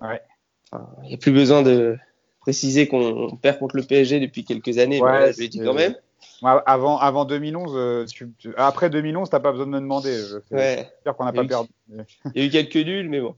Ouais. 0.01 0.21
Enfin, 0.71 0.87
Il 1.03 1.09
n'y 1.09 1.13
a 1.15 1.17
plus 1.17 1.31
besoin 1.31 1.61
de 1.63 1.97
préciser 2.41 2.87
qu'on 2.87 3.35
perd 3.41 3.59
contre 3.59 3.75
le 3.75 3.83
PSG 3.83 4.19
depuis 4.19 4.43
quelques 4.43 4.77
années, 4.77 5.01
Ouais, 5.01 5.11
mais 5.27 5.33
je 5.33 5.39
l'ai 5.39 5.47
dit 5.47 5.57
c'est- 5.59 5.63
quand 5.65 5.73
même. 5.73 5.95
Moi, 6.41 6.63
Avant, 6.65 6.97
avant 6.97 7.25
2011, 7.25 7.73
euh, 7.75 8.05
tu- 8.05 8.31
tu- 8.37 8.53
après 8.55 8.89
2011, 8.89 9.29
t'as 9.29 9.39
pas 9.39 9.51
besoin 9.51 9.65
de 9.67 9.71
me 9.71 9.79
demander. 9.79 10.15
Sais 10.15 10.37
Ouais. 10.55 10.89
qu'on 11.17 11.25
n'a 11.25 11.33
pas 11.33 11.45
perdu. 11.45 11.69
Il 12.35 12.41
y 12.41 12.45
a 12.45 12.45
eu 12.45 12.49
quelques 12.49 12.75
nuls, 12.75 13.09
mais 13.09 13.19
bon. 13.21 13.35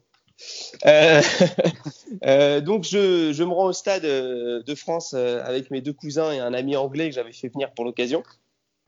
Euh, 0.86 1.22
euh, 2.26 2.62
donc 2.62 2.84
je, 2.84 3.32
je 3.34 3.44
me 3.44 3.52
rends 3.52 3.66
au 3.68 3.74
stade 3.74 4.04
de 4.04 4.76
France 4.76 5.14
avec 5.14 5.70
mes 5.72 5.82
deux 5.82 5.94
cousins 5.94 6.32
et 6.32 6.40
un 6.40 6.54
ami 6.54 6.76
anglais 6.76 7.10
que 7.10 7.16
j'avais 7.16 7.34
fait 7.34 7.50
venir 7.50 7.72
pour 7.72 7.86
l'occasion, 7.86 8.24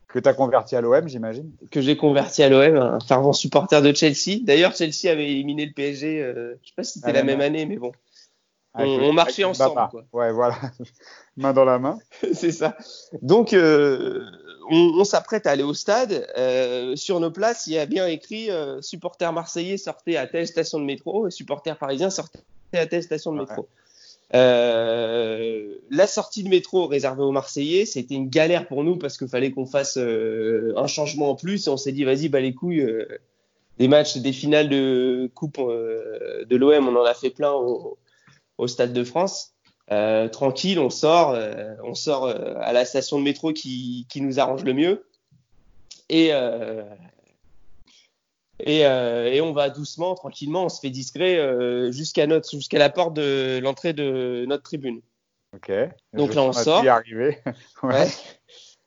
Que 0.08 0.18
t'as 0.20 0.34
converti 0.34 0.76
à 0.76 0.82
l'OM, 0.82 1.08
j'imagine. 1.08 1.52
que 1.72 1.82
j'ai 1.82 1.96
converti 1.98 2.42
à 2.44 2.50
l'OM, 2.50 2.76
un 2.76 3.00
fervent 3.00 3.34
supporter 3.34 3.82
de 3.84 3.94
Chelsea. 3.94 4.40
D'ailleurs, 4.42 4.76
Chelsea 4.76 5.12
avait 5.12 5.30
éliminé 5.30 5.66
le 5.68 5.74
PSG, 5.74 6.22
euh, 6.22 6.56
je 6.64 6.70
sais 6.70 6.74
pas 6.76 6.84
si 6.84 6.94
c'était 7.00 7.10
Ah, 7.10 7.14
la 7.14 7.24
même 7.24 7.42
année, 7.42 7.66
mais 7.68 7.78
bon, 7.78 7.92
On- 8.76 8.98
le- 8.98 9.04
on 9.04 9.14
marchait 9.14 9.44
ensemble, 9.44 9.82
quoi. 9.92 10.04
Ouais, 10.14 10.32
voilà. 10.32 10.56
main 11.38 11.54
dans 11.54 11.66
la 11.66 11.78
main. 11.80 12.00
c'est 12.34 12.52
ça. 12.52 12.76
Donc 13.22 13.54
euh, 13.54 14.26
on, 14.70 14.94
on 15.00 15.04
s'apprête 15.04 15.46
à 15.48 15.52
aller 15.52 15.64
au 15.64 15.74
stade. 15.74 16.28
Euh, 16.38 16.96
sur 16.96 17.20
nos 17.20 17.30
places, 17.32 17.68
il 17.68 17.74
y 17.74 17.78
a 17.78 17.86
bien 17.86 18.08
écrit 18.08 18.50
euh, 18.50 18.82
supporters 18.82 19.32
marseillais 19.34 19.78
sortez 19.78 20.18
à 20.18 20.26
telle 20.28 20.48
station 20.48 20.80
de 20.80 20.86
métro, 20.86 21.28
et 21.28 21.32
supporters 21.32 21.78
parisiens 21.78 22.10
sortez 22.10 22.40
à 22.74 22.86
telle 22.88 23.04
station 23.04 23.32
de 23.34 23.40
métro. 23.40 23.68
Euh, 24.36 25.76
la 25.92 26.08
sortie 26.08 26.44
de 26.44 26.50
métro 26.50 26.88
réservée 26.88 27.22
aux 27.22 27.32
Marseillais, 27.32 27.86
c'était 27.86 28.16
une 28.16 28.30
galère 28.30 28.68
pour 28.68 28.84
nous 28.84 28.98
parce 28.98 29.18
qu'il 29.18 29.28
fallait 29.28 29.52
qu'on 29.52 29.68
fasse 29.68 29.98
euh, 29.98 30.74
un 30.76 30.88
changement 30.88 31.30
en 31.32 31.36
plus 31.36 31.68
et 31.68 31.70
on 31.70 31.78
s'est 31.78 31.92
dit 31.92 32.04
vas-y 32.04 32.30
bah 32.30 32.40
les 32.40 32.54
couilles 32.54 32.82
euh, 32.82 33.06
des 33.78 33.88
matchs, 33.88 34.18
des 34.18 34.34
finales 34.34 34.70
de 34.70 35.30
coupe 35.36 35.60
euh, 35.60 36.46
de 36.46 36.56
l'OM, 36.56 36.88
on 36.88 36.96
en 37.00 37.04
a 37.06 37.14
fait 37.14 37.30
plein 37.30 37.52
au, 37.52 37.98
au 38.58 38.68
stade 38.68 38.94
de 38.94 39.04
France. 39.04 39.54
Euh, 39.92 40.30
tranquille, 40.30 40.80
on 40.80 40.90
sort, 40.90 41.32
euh, 41.32 41.74
on 41.84 41.94
sort 41.94 42.26
euh, 42.26 42.56
à 42.62 42.72
la 42.72 42.86
station 42.86 43.20
de 43.20 43.24
métro 43.24 43.52
qui, 43.52 44.08
qui 44.10 44.22
nous 44.22 44.40
arrange 44.40 44.64
le 44.64 44.74
mieux 44.74 45.06
et 46.10 46.32
et, 48.66 48.80
et 48.82 49.42
on 49.42 49.52
va 49.52 49.70
doucement, 49.70 50.16
tranquillement, 50.16 50.66
on 50.66 50.70
se 50.70 50.80
fait 50.80 50.90
discret 50.92 51.40
jusqu'à 51.92 52.28
notre 52.28 52.50
jusqu'à 52.50 52.78
la 52.80 52.90
porte 52.90 53.14
de 53.16 53.60
l'entrée 53.62 53.94
de 53.94 54.46
notre 54.48 54.64
tribune. 54.64 55.02
Ok. 55.56 55.72
Donc 56.14 56.32
Je 56.32 56.36
là, 56.36 56.44
on 56.44 56.54
sort. 56.54 56.88
arriver. 56.88 57.40
ouais. 57.84 57.94
Ouais. 57.96 58.08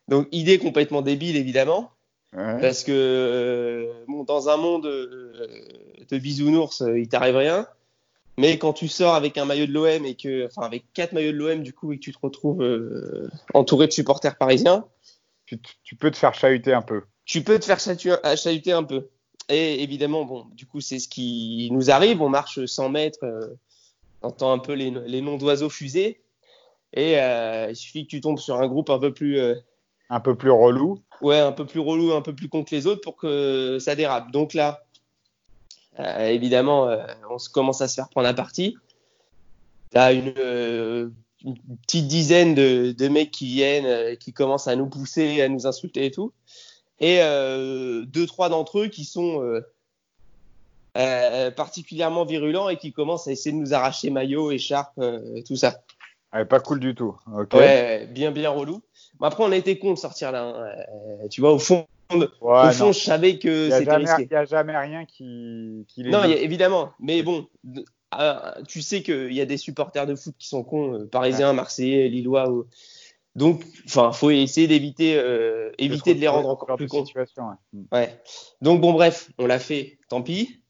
Donc 0.09 0.29
idée 0.33 0.59
complètement 0.59 1.03
débile 1.03 1.37
évidemment, 1.37 1.91
Ouais. 2.33 2.61
parce 2.61 2.85
que 2.85 3.91
bon, 4.09 4.25
dans 4.25 4.49
un 4.49 4.57
monde 4.57 4.85
de 4.85 6.19
bisounours, 6.19 6.83
il 6.97 7.09
t'arrive 7.09 7.37
rien. 7.37 7.67
Mais 8.39 8.59
quand 8.59 8.73
tu 8.73 8.89
sors 8.89 9.15
avec 9.15 9.39
un 9.39 9.45
maillot 9.45 9.67
de 9.67 9.73
l'OM 9.73 10.05
et 10.05 10.15
que, 10.15 10.47
enfin, 10.47 10.63
avec 10.63 10.93
quatre 10.93 11.13
maillots 11.13 11.33
de 11.33 11.37
l'OM 11.37 11.63
du 11.63 11.73
coup 11.73 11.93
et 11.93 11.97
que 11.97 12.03
tu 12.03 12.13
te 12.13 12.19
retrouves 12.21 12.63
euh, 12.63 13.31
entouré 13.55 13.87
de 13.87 13.93
supporters 13.93 14.37
parisiens, 14.37 14.87
tu, 15.47 15.59
tu, 15.85 15.97
peux 15.97 16.11
te 16.11 16.17
faire 16.17 16.35
chahuter 16.35 16.73
un 16.73 16.83
peu. 16.83 17.03
Tu 17.25 17.43
peux 17.43 17.59
te 17.59 17.65
faire 17.65 17.79
chahuter 17.81 18.73
un 18.73 18.83
peu. 18.83 19.09
Et 19.49 19.83
évidemment, 19.83 20.25
bon, 20.25 20.47
du 20.53 20.67
coup, 20.67 20.81
c'est 20.81 20.99
ce 20.99 21.09
qui 21.09 21.69
nous 21.73 21.91
arrive. 21.91 22.21
On 22.21 22.29
marche 22.29 22.65
100 22.65 22.89
mètres, 22.89 23.25
euh, 23.25 23.55
on 24.23 24.29
entend 24.29 24.53
un 24.53 24.59
peu 24.59 24.73
les, 24.73 24.91
les 24.91 25.21
noms 25.21 25.37
d'oiseaux 25.37 25.71
fusés. 25.71 26.21
Et 26.93 27.21
euh, 27.21 27.69
il 27.71 27.77
suffit 27.77 28.05
que 28.05 28.11
tu 28.11 28.21
tombes 28.21 28.39
sur 28.39 28.57
un 28.57 28.67
groupe 28.67 28.91
un 28.91 28.99
peu 28.99 29.13
plus. 29.13 29.39
Euh, 29.39 29.55
un 30.09 30.21
peu 30.21 30.37
plus 30.37 30.51
relou. 30.51 31.03
Ouais, 31.21 31.39
un 31.39 31.53
peu 31.53 31.67
plus 31.67 31.81
relou, 31.81 32.13
un 32.13 32.23
peu 32.23 32.35
plus 32.35 32.49
con 32.49 32.65
que 32.65 32.75
les 32.75 32.87
autres 32.87 33.01
pour 33.01 33.17
que 33.17 33.79
ça 33.81 33.95
dérape. 33.95 34.31
Donc 34.31 34.55
là, 34.55 34.86
euh, 35.99 36.29
évidemment, 36.29 36.89
euh, 36.89 37.05
on 37.31 37.39
se 37.39 37.49
commence 37.49 37.81
à 37.81 37.89
se 37.89 37.95
faire 37.95 38.09
prendre 38.09 38.29
à 38.29 38.35
partie. 38.35 38.77
T'as 39.91 40.13
une, 40.13 40.35
euh, 40.37 41.09
une 41.45 41.57
petite 41.83 42.09
dizaine 42.09 42.55
de, 42.55 42.93
de, 42.93 43.09
mecs 43.09 43.31
qui 43.31 43.47
viennent, 43.47 43.87
euh, 43.87 44.15
qui 44.15 44.33
commencent 44.33 44.69
à 44.69 44.77
nous 44.77 44.87
pousser, 44.87 45.41
à 45.43 45.49
nous 45.49 45.67
insulter 45.67 46.07
et 46.07 46.11
tout. 46.11 46.33
Et 46.99 47.19
deux, 47.19 48.27
trois 48.27 48.49
d'entre 48.49 48.81
eux 48.81 48.87
qui 48.89 49.05
sont 49.05 49.43
particulièrement 50.95 52.25
virulents 52.25 52.71
et 52.71 52.79
qui 52.79 52.91
commencent 52.91 53.29
à 53.29 53.33
essayer 53.33 53.55
de 53.55 53.61
nous 53.61 53.75
arracher 53.75 54.09
maillot, 54.09 54.51
écharpe, 54.51 54.99
tout 55.47 55.57
ça. 55.57 55.83
Ah, 56.33 56.47
pas 56.47 56.59
cool 56.59 56.81
du 56.81 56.95
tout. 56.95 57.15
Okay. 57.31 57.59
Ouais, 57.59 58.07
bien, 58.07 58.31
bien 58.31 58.49
relou. 58.49 58.81
Mais 59.21 59.27
après, 59.27 59.45
on 59.45 59.53
a 59.53 59.57
été 59.57 59.79
con 59.79 59.93
de 59.93 59.99
sortir 59.99 60.33
là. 60.33 60.45
Hein. 60.45 61.29
tu 61.29 61.43
vois, 61.43 61.53
au 61.53 61.59
fond, 61.59 61.87
ouais, 62.13 62.27
au 62.41 62.71
fond, 62.73 62.87
non. 62.87 62.93
je 62.93 63.01
savais 63.01 63.39
que 63.39 63.71
c'était 63.71 63.97
risqué. 63.97 64.23
Il 64.23 64.29
n'y 64.29 64.37
a 64.37 64.45
jamais 64.45 64.77
rien 64.77 65.05
qui, 65.05 65.85
qui 65.89 66.03
les 66.03 66.11
Non, 66.11 66.25
y 66.25 66.33
a, 66.33 66.37
évidemment. 66.37 66.93
Mais 67.01 67.23
bon, 67.23 67.47
euh, 68.19 68.53
tu 68.69 68.83
sais 68.83 69.03
qu'il 69.03 69.33
y 69.33 69.41
a 69.41 69.47
des 69.47 69.57
supporters 69.57 70.07
de 70.07 70.15
foot 70.15 70.35
qui 70.39 70.49
sont 70.49 70.63
cons, 70.63 70.95
euh, 70.95 71.07
parisiens, 71.07 71.53
marseillais, 71.53 72.09
lillois. 72.09 72.51
Ou... 72.51 72.67
Donc, 73.35 73.65
enfin, 73.87 74.13
faut 74.13 74.31
essayer 74.31 74.67
d'éviter, 74.67 75.17
euh, 75.17 75.71
éviter 75.79 76.15
de 76.15 76.21
les 76.21 76.29
rendre 76.29 76.49
encore 76.49 76.77
plus 76.77 76.89
cons. 76.89 77.05
Ouais. 77.15 77.55
ouais. 77.93 78.21
Donc 78.61 78.81
bon, 78.81 78.93
bref, 78.93 79.31
on 79.39 79.47
l'a 79.47 79.59
fait. 79.59 79.99
Tant 80.09 80.23
pis. 80.23 80.61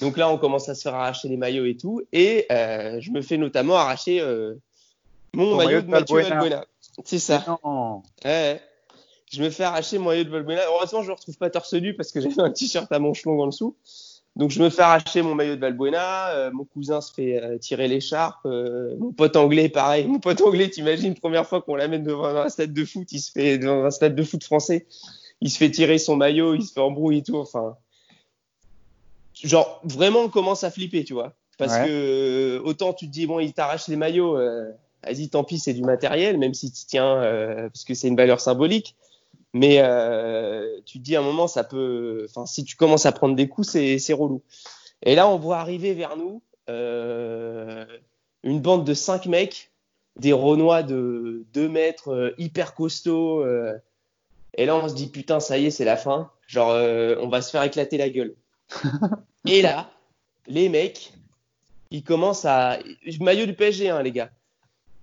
Donc 0.00 0.16
là, 0.16 0.28
on 0.28 0.38
commence 0.38 0.68
à 0.68 0.74
se 0.74 0.82
faire 0.82 0.94
arracher 0.94 1.28
les 1.28 1.36
maillots 1.36 1.66
et 1.66 1.76
tout, 1.76 2.02
et 2.12 2.46
euh, 2.50 2.98
je 3.00 3.10
me 3.10 3.22
fais 3.22 3.36
notamment 3.36 3.76
arracher 3.76 4.20
mon 5.34 5.56
maillot, 5.56 5.68
maillot, 5.68 5.82
de 5.82 5.86
Mathieu. 5.86 6.22
C'est 7.04 7.18
ça. 7.18 7.44
Non. 7.64 8.02
Ouais. 8.24 8.60
Je 9.32 9.42
me 9.42 9.48
fais 9.48 9.62
arracher 9.62 9.98
mon 9.98 10.06
maillot 10.06 10.24
de 10.24 10.28
Valbuena. 10.28 10.60
Heureusement, 10.66 11.02
je 11.02 11.10
ne 11.10 11.16
retrouve 11.16 11.38
pas 11.38 11.48
torse 11.48 11.72
nu 11.72 11.94
parce 11.94 12.12
que 12.12 12.20
j'avais 12.20 12.40
un 12.40 12.50
t-shirt 12.50 12.90
à 12.92 12.98
manches 12.98 13.24
longues 13.24 13.40
en 13.40 13.46
dessous. 13.46 13.76
Donc, 14.36 14.50
je 14.50 14.62
me 14.62 14.68
fais 14.68 14.82
arracher 14.82 15.22
mon 15.22 15.34
maillot 15.34 15.56
de 15.56 15.60
Valbuena. 15.60 16.30
Euh, 16.30 16.50
mon 16.52 16.64
cousin 16.64 17.00
se 17.00 17.12
fait 17.12 17.42
euh, 17.42 17.58
tirer 17.58 17.88
l'écharpe. 17.88 18.44
Euh, 18.44 18.94
mon 18.98 19.12
pote 19.12 19.36
anglais, 19.36 19.70
pareil. 19.70 20.06
Mon 20.06 20.20
pote 20.20 20.40
anglais, 20.42 20.68
t'imagines, 20.68 21.14
première 21.14 21.46
fois 21.46 21.62
qu'on 21.62 21.76
l'amène 21.76 22.02
devant 22.02 22.26
un 22.26 22.48
stade 22.50 22.74
de 22.74 22.84
foot, 22.84 23.10
il 23.12 23.20
se 23.20 23.30
fait, 23.30 23.56
devant 23.56 23.84
un 23.84 23.90
stade 23.90 24.14
de 24.14 24.22
foot 24.22 24.44
français, 24.44 24.86
il 25.40 25.50
se 25.50 25.56
fait 25.56 25.70
tirer 25.70 25.96
son 25.96 26.16
maillot, 26.16 26.54
il 26.54 26.62
se 26.62 26.72
fait 26.72 26.80
embrouiller 26.80 27.20
et 27.20 27.22
tout. 27.22 27.36
Enfin, 27.36 27.76
genre, 29.34 29.80
vraiment, 29.84 30.20
on 30.20 30.28
commence 30.28 30.62
à 30.62 30.70
flipper, 30.70 31.04
tu 31.04 31.14
vois. 31.14 31.34
Parce 31.56 31.74
ouais. 31.74 31.86
que 31.86 32.62
autant 32.64 32.92
tu 32.92 33.06
te 33.06 33.12
dis, 33.12 33.26
bon, 33.26 33.38
il 33.38 33.52
t'arrache 33.54 33.88
les 33.88 33.96
maillots. 33.96 34.38
Vas-y, 35.04 35.28
tant 35.28 35.44
pis, 35.44 35.58
c'est 35.58 35.74
du 35.74 35.82
matériel, 35.82 36.38
même 36.38 36.54
si 36.54 36.70
tu 36.70 36.84
tiens, 36.86 37.16
parce 37.68 37.84
que 37.84 37.94
c'est 37.94 38.08
une 38.08 38.16
valeur 38.16 38.40
symbolique. 38.40 38.96
Mais 39.54 39.80
euh, 39.80 40.80
tu 40.86 40.98
te 40.98 41.04
dis 41.04 41.16
à 41.16 41.20
un 41.20 41.24
moment, 41.24 41.46
ça 41.46 41.64
peut. 41.64 42.26
Enfin, 42.28 42.46
si 42.46 42.64
tu 42.64 42.76
commences 42.76 43.06
à 43.06 43.12
prendre 43.12 43.36
des 43.36 43.48
coups, 43.48 43.68
c'est 43.68 44.12
relou. 44.12 44.42
Et 45.02 45.14
là, 45.14 45.28
on 45.28 45.38
voit 45.38 45.58
arriver 45.58 45.94
vers 45.94 46.16
nous 46.16 46.42
euh, 46.68 47.84
une 48.44 48.60
bande 48.60 48.84
de 48.84 48.94
cinq 48.94 49.26
mecs, 49.26 49.70
des 50.16 50.32
Renois 50.32 50.82
de 50.82 51.44
2 51.52 51.68
mètres, 51.68 52.08
euh, 52.12 52.34
hyper 52.38 52.74
costauds. 52.74 53.40
euh, 53.40 53.76
et 54.54 54.66
là, 54.66 54.76
on 54.76 54.88
se 54.88 54.94
dit 54.94 55.08
putain, 55.08 55.40
ça 55.40 55.58
y 55.58 55.66
est, 55.66 55.70
c'est 55.70 55.84
la 55.84 55.96
fin. 55.96 56.30
Genre, 56.46 56.68
on 57.20 57.28
va 57.28 57.40
se 57.40 57.50
faire 57.50 57.62
éclater 57.62 57.96
la 57.96 58.10
gueule. 58.10 58.34
et 59.46 59.62
là, 59.62 59.90
les 60.46 60.68
mecs, 60.68 61.12
ils 61.90 62.04
commencent 62.04 62.44
à. 62.44 62.78
Maillot 63.20 63.46
du 63.46 63.54
PSG, 63.54 63.88
hein, 63.88 64.02
les 64.02 64.12
gars. 64.12 64.30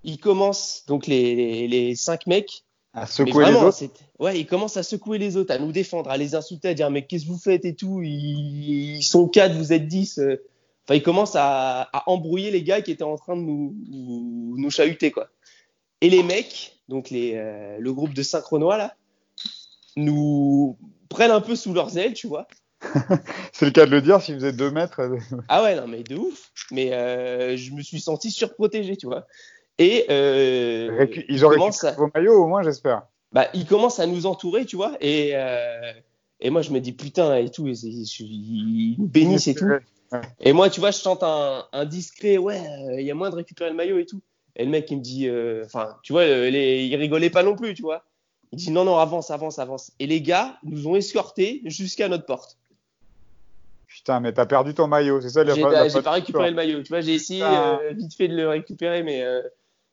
Ils 0.04 0.18
commencent, 0.18 0.84
donc 0.86 1.06
les, 1.06 1.34
les, 1.34 1.68
les 1.68 1.94
cinq 1.96 2.26
mecs, 2.26 2.64
à 2.92 3.06
secouer 3.06 3.44
vraiment, 3.44 3.60
les 3.60 3.66
autres. 3.66 4.00
Ouais, 4.18 4.40
ils 4.40 4.46
commencent 4.46 4.76
à 4.76 4.82
secouer 4.82 5.18
les 5.18 5.36
autres, 5.36 5.52
à 5.54 5.58
nous 5.58 5.72
défendre, 5.72 6.10
à 6.10 6.16
les 6.16 6.34
insulter, 6.34 6.68
à 6.68 6.74
dire 6.74 6.90
mais 6.90 7.06
qu'est-ce 7.06 7.24
que 7.24 7.30
vous 7.30 7.38
faites 7.38 7.64
et 7.64 7.74
tout? 7.74 8.02
Ils, 8.02 8.96
ils 8.96 9.02
sont 9.02 9.28
quatre, 9.28 9.54
vous 9.54 9.72
êtes 9.72 9.86
dix. 9.86 10.18
Enfin, 10.18 10.96
ils 10.96 11.02
commencent 11.02 11.36
à, 11.36 11.82
à, 11.92 12.10
embrouiller 12.10 12.50
les 12.50 12.62
gars 12.62 12.80
qui 12.80 12.90
étaient 12.90 13.04
en 13.04 13.16
train 13.16 13.36
de 13.36 13.42
nous, 13.42 13.76
nous, 13.88 14.54
nous 14.56 14.70
chahuter 14.70 15.10
quoi. 15.10 15.28
Et 16.00 16.10
les 16.10 16.22
mecs, 16.22 16.80
donc 16.88 17.10
les, 17.10 17.34
euh, 17.36 17.76
le 17.78 17.92
groupe 17.92 18.14
de 18.14 18.22
cinq 18.22 18.44
Renois 18.44 18.76
là, 18.76 18.96
nous 19.96 20.76
prennent 21.08 21.30
un 21.30 21.40
peu 21.40 21.56
sous 21.56 21.74
leurs 21.74 21.96
ailes, 21.98 22.14
tu 22.14 22.26
vois. 22.26 22.48
c'est 23.52 23.66
le 23.66 23.72
cas 23.72 23.84
de 23.84 23.90
le 23.90 24.00
dire, 24.00 24.22
si 24.22 24.32
vous 24.32 24.44
êtes 24.44 24.56
deux 24.56 24.70
mètres. 24.70 25.00
ah 25.48 25.62
ouais, 25.62 25.76
non 25.76 25.86
mais 25.86 26.02
de 26.02 26.16
ouf. 26.16 26.50
Mais 26.70 26.92
euh, 26.92 27.56
je 27.56 27.72
me 27.72 27.82
suis 27.82 28.00
senti 28.00 28.30
surprotégé, 28.30 28.96
tu 28.96 29.06
vois. 29.06 29.26
Et 29.80 30.04
euh, 30.10 31.06
ils 31.30 31.46
ont 31.46 31.48
récupéré 31.48 31.94
vos 31.96 32.10
maillots 32.14 32.44
au 32.44 32.46
moins, 32.46 32.62
j'espère. 32.62 33.02
Bah, 33.32 33.46
ils 33.54 33.64
commencent 33.64 33.98
à 33.98 34.06
nous 34.06 34.26
entourer, 34.26 34.66
tu 34.66 34.76
vois. 34.76 34.92
Et, 35.00 35.30
euh, 35.34 35.92
et 36.38 36.50
moi, 36.50 36.60
je 36.60 36.70
me 36.70 36.80
dis 36.80 36.92
putain 36.92 37.36
et 37.36 37.48
tout. 37.48 37.66
Ils, 37.66 38.96
nous 38.98 39.06
bénissent 39.06 39.48
et 39.48 39.54
tout. 39.54 39.64
Ouais. 39.64 40.20
Et 40.40 40.52
moi, 40.52 40.68
tu 40.68 40.80
vois, 40.80 40.90
je 40.90 40.98
chante 40.98 41.22
un, 41.22 41.64
un 41.72 41.84
discret. 41.86 42.36
Ouais, 42.36 42.60
il 42.98 43.06
y 43.06 43.10
a 43.10 43.14
moins 43.14 43.30
de 43.30 43.36
récupérer 43.36 43.70
le 43.70 43.76
maillot 43.76 43.98
et 43.98 44.04
tout. 44.04 44.20
Et 44.54 44.64
le 44.66 44.70
mec, 44.70 44.90
il 44.90 44.98
me 44.98 45.02
dit, 45.02 45.30
enfin, 45.64 45.86
euh, 45.86 45.92
tu 46.02 46.12
vois, 46.12 46.26
les, 46.26 46.84
il 46.84 46.96
rigolait 46.96 47.30
pas 47.30 47.42
non 47.42 47.56
plus, 47.56 47.72
tu 47.72 47.80
vois. 47.80 48.04
Il 48.52 48.58
dit 48.58 48.70
non, 48.70 48.84
non, 48.84 48.98
avance, 48.98 49.30
avance, 49.30 49.58
avance. 49.58 49.92
Et 49.98 50.06
les 50.06 50.20
gars 50.20 50.58
nous 50.62 50.88
ont 50.88 50.96
escortés 50.96 51.62
jusqu'à 51.64 52.08
notre 52.08 52.26
porte. 52.26 52.58
Putain, 53.86 54.20
mais 54.20 54.32
t'as 54.32 54.46
perdu 54.46 54.74
ton 54.74 54.86
maillot, 54.88 55.20
c'est 55.20 55.30
ça 55.30 55.44
J'ai 55.44 55.62
pas, 55.62 56.02
pas 56.02 56.10
récupéré 56.10 56.50
le 56.50 56.56
maillot. 56.56 56.82
Tu 56.82 56.88
vois, 56.90 57.00
j'ai 57.00 57.14
essayé 57.14 57.42
euh, 57.42 57.92
vite 57.92 58.14
fait 58.14 58.28
de 58.28 58.36
le 58.36 58.48
récupérer, 58.48 59.02
mais 59.02 59.22
euh, 59.22 59.42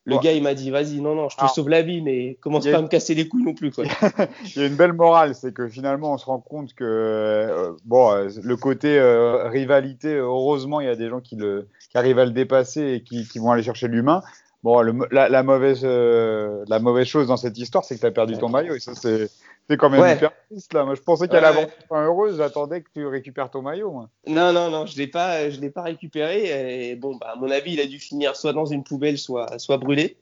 le 0.08 0.16
ouais. 0.16 0.22
gars, 0.22 0.32
il 0.32 0.42
m'a 0.42 0.54
dit, 0.54 0.72
vas-y, 0.72 1.02
non, 1.02 1.16
non, 1.16 1.28
je 1.28 1.36
te 1.36 1.42
Alors, 1.42 1.54
sauve 1.54 1.68
la 1.68 1.82
vie, 1.82 2.02
mais 2.02 2.36
commence 2.36 2.66
pas 2.66 2.78
à 2.78 2.82
me 2.82 2.88
casser 2.88 3.14
les 3.14 3.28
couilles 3.28 3.44
non 3.44 3.54
plus. 3.54 3.72
Quoi. 3.72 3.84
il 4.56 4.62
y 4.62 4.64
a 4.64 4.68
une 4.68 4.78
belle 4.78 4.94
morale, 4.94 5.36
c'est 5.36 5.54
que 5.54 5.68
finalement, 5.68 6.14
on 6.14 6.18
se 6.18 6.26
rend 6.26 6.40
compte 6.40 6.74
que, 6.74 6.86
euh, 6.86 7.74
bon, 7.84 8.14
euh, 8.14 8.30
le 8.42 8.56
côté 8.56 8.98
euh, 8.98 9.50
rivalité, 9.50 10.16
heureusement, 10.16 10.80
il 10.80 10.88
y 10.88 10.90
a 10.90 10.96
des 10.96 11.10
gens 11.10 11.20
qui, 11.20 11.36
le, 11.36 11.68
qui 11.92 11.98
arrivent 11.98 12.20
à 12.20 12.26
le 12.26 12.32
dépasser 12.32 12.94
et 12.94 13.04
qui, 13.04 13.28
qui 13.28 13.38
vont 13.40 13.52
aller 13.52 13.64
chercher 13.64 13.90
l'humain. 13.90 14.22
Bon, 14.64 14.82
le, 14.82 14.94
la, 15.12 15.28
la, 15.28 15.44
mauvaise, 15.44 15.84
la 15.84 16.80
mauvaise 16.80 17.08
chose 17.08 17.28
dans 17.28 17.36
cette 17.36 17.58
histoire, 17.58 17.84
c'est 17.84 17.96
que 17.96 18.00
tu 18.00 18.06
as 18.06 18.12
perdu 18.12 18.38
ton 18.38 18.48
maillot, 18.48 18.76
et 18.76 18.80
ça, 18.80 18.96
c'est. 18.96 19.30
C'est 19.70 19.76
quand 19.78 19.90
même 19.90 20.00
Ouais. 20.02 20.16
hyper 20.16 20.32
triste 20.50 20.74
là. 20.74 20.86
Moi, 20.86 20.96
je 20.96 21.02
pensais 21.02 21.28
qu'elle 21.28 21.44
Ouais. 21.44 21.50
avait 21.50 21.68
heureuse. 21.92 22.38
J'attendais 22.38 22.82
que 22.82 22.90
tu 22.94 23.06
récupères 23.06 23.50
ton 23.52 23.62
maillot. 23.62 23.92
Moi. 23.92 24.10
Non, 24.28 24.54
non, 24.54 24.70
non, 24.70 24.86
je 24.86 24.98
l'ai 24.98 25.08
pas, 25.08 25.50
je 25.50 25.60
l'ai 25.60 25.70
pas 25.70 25.82
récupéré. 25.84 26.90
Et 26.92 26.96
bon, 26.96 27.16
bah, 27.18 27.32
à 27.34 27.36
mon 27.36 27.50
avis, 27.52 27.74
il 27.74 27.80
a 27.82 27.86
dû 27.86 28.00
finir 28.00 28.36
soit 28.36 28.54
dans 28.54 28.66
une 28.66 28.84
poubelle, 28.84 29.18
soit, 29.18 29.60
soit 29.60 29.78
brûlé. 29.78 30.18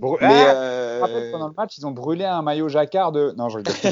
Brû- 0.00 0.18
Mais, 0.20 0.28
Ah, 0.46 1.06
euh, 1.08 1.30
pendant 1.32 1.48
le 1.48 1.54
match, 1.54 1.76
ils 1.78 1.86
ont 1.86 1.90
brûlé 1.90 2.24
un 2.24 2.42
maillot 2.42 2.68
jacquard 2.68 3.12
de. 3.12 3.34
Non, 3.36 3.48
je 3.48 3.58
rigole. 3.58 3.74
si 3.74 3.90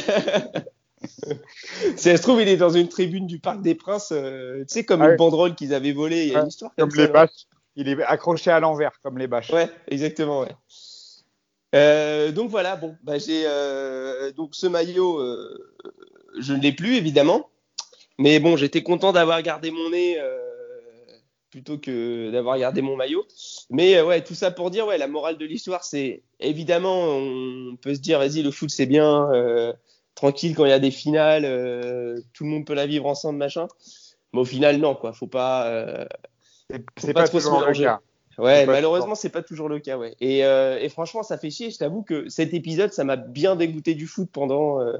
ça 1.96 2.16
se 2.16 2.22
trouve, 2.22 2.40
il 2.40 2.48
est 2.48 2.56
dans 2.56 2.70
une 2.70 2.88
tribune 2.88 3.26
du 3.26 3.38
Parc 3.40 3.60
des 3.60 3.74
Princes, 3.74 4.12
euh, 4.12 4.60
tu 4.60 4.66
sais, 4.68 4.84
comme 4.84 5.02
Ah 5.02 5.10
une 5.10 5.16
banderole 5.16 5.54
qu'ils 5.54 5.74
avaient 5.74 5.92
volée. 5.92 6.26
Il 6.26 6.32
y 6.32 6.36
a 6.36 6.40
une 6.40 6.48
histoire 6.48 6.70
comme, 6.78 6.90
les 6.96 7.08
bâches. 7.08 7.46
Il 7.76 7.88
est 7.88 8.02
accroché 8.04 8.50
à 8.50 8.58
l'envers, 8.60 8.92
comme 9.02 9.18
les 9.18 9.26
bâches. 9.26 9.50
Ouais, 9.50 9.68
exactement, 9.88 10.40
ouais. 10.40 10.54
Euh, 11.74 12.32
donc 12.32 12.50
voilà, 12.50 12.76
bon, 12.76 12.96
bah, 13.02 13.18
j'ai 13.18 13.44
euh, 13.46 14.32
donc 14.32 14.54
ce 14.54 14.66
maillot, 14.66 15.18
euh, 15.20 15.76
je 16.38 16.54
ne 16.54 16.60
l'ai 16.62 16.72
plus 16.72 16.96
évidemment, 16.96 17.50
mais 18.18 18.40
bon, 18.40 18.56
j'étais 18.56 18.82
content 18.82 19.12
d'avoir 19.12 19.42
gardé 19.42 19.70
mon 19.70 19.90
nez 19.90 20.18
euh, 20.18 20.38
plutôt 21.50 21.78
que 21.78 22.30
d'avoir 22.30 22.58
gardé 22.58 22.80
mon 22.80 22.96
maillot. 22.96 23.26
Mais 23.70 23.96
euh, 23.96 24.06
ouais, 24.06 24.22
tout 24.24 24.34
ça 24.34 24.50
pour 24.50 24.70
dire, 24.70 24.86
ouais, 24.86 24.98
la 24.98 25.08
morale 25.08 25.36
de 25.36 25.44
l'histoire, 25.44 25.84
c'est 25.84 26.22
évidemment, 26.40 27.04
on 27.08 27.76
peut 27.76 27.94
se 27.94 28.00
dire, 28.00 28.18
vas-y, 28.18 28.42
le 28.42 28.50
foot 28.50 28.70
c'est 28.70 28.86
bien, 28.86 29.30
euh, 29.32 29.72
tranquille 30.14 30.54
quand 30.56 30.64
il 30.64 30.70
y 30.70 30.72
a 30.72 30.78
des 30.78 30.90
finales, 30.90 31.44
euh, 31.44 32.18
tout 32.32 32.44
le 32.44 32.50
monde 32.50 32.66
peut 32.66 32.74
la 32.74 32.86
vivre 32.86 33.06
ensemble, 33.06 33.38
machin. 33.38 33.68
Mais 34.32 34.40
au 34.40 34.44
final, 34.44 34.78
non, 34.78 34.94
quoi, 34.94 35.12
faut 35.12 35.26
pas. 35.26 35.66
euh, 35.68 36.04
C'est- 36.98 37.12
pas 37.14 37.22
pas, 37.22 37.28
trop 37.28 37.40
se 37.40 37.50
mélanger. 37.50 37.92
Ouais, 38.38 38.66
malheureusement, 38.66 39.14
c'est 39.16 39.30
pas 39.30 39.42
toujours 39.42 39.68
le 39.68 39.80
cas, 39.80 39.98
ouais. 39.98 40.14
Et, 40.20 40.44
euh, 40.44 40.78
et 40.80 40.88
franchement, 40.88 41.22
ça 41.22 41.38
fait 41.38 41.50
chier. 41.50 41.70
Je 41.70 41.78
t'avoue 41.78 42.02
que 42.02 42.28
cet 42.28 42.54
épisode, 42.54 42.92
ça 42.92 43.02
m'a 43.04 43.16
bien 43.16 43.56
dégoûté 43.56 43.94
du 43.94 44.06
foot 44.06 44.28
pendant 44.32 44.80
euh, 44.80 44.96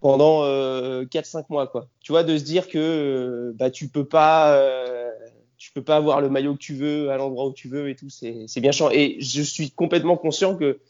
pendant 0.00 0.44
euh, 0.44 1.04
4-5 1.04 1.44
mois, 1.50 1.66
quoi. 1.66 1.88
Tu 2.00 2.12
vois, 2.12 2.24
de 2.24 2.36
se 2.38 2.44
dire 2.44 2.68
que 2.68 2.78
euh, 2.78 3.52
bah 3.54 3.70
tu 3.70 3.88
peux 3.88 4.04
pas 4.06 4.54
euh, 4.54 5.10
tu 5.58 5.72
peux 5.72 5.82
pas 5.82 5.96
avoir 5.96 6.20
le 6.22 6.30
maillot 6.30 6.54
que 6.54 6.58
tu 6.58 6.74
veux 6.74 7.10
à 7.10 7.18
l'endroit 7.18 7.46
où 7.46 7.52
tu 7.52 7.68
veux 7.68 7.90
et 7.90 7.96
tout, 7.96 8.08
c'est 8.08 8.44
c'est 8.46 8.60
bien 8.60 8.72
chiant. 8.72 8.90
Et 8.90 9.18
je 9.20 9.42
suis 9.42 9.70
complètement 9.70 10.16
conscient 10.16 10.56
que 10.56 10.80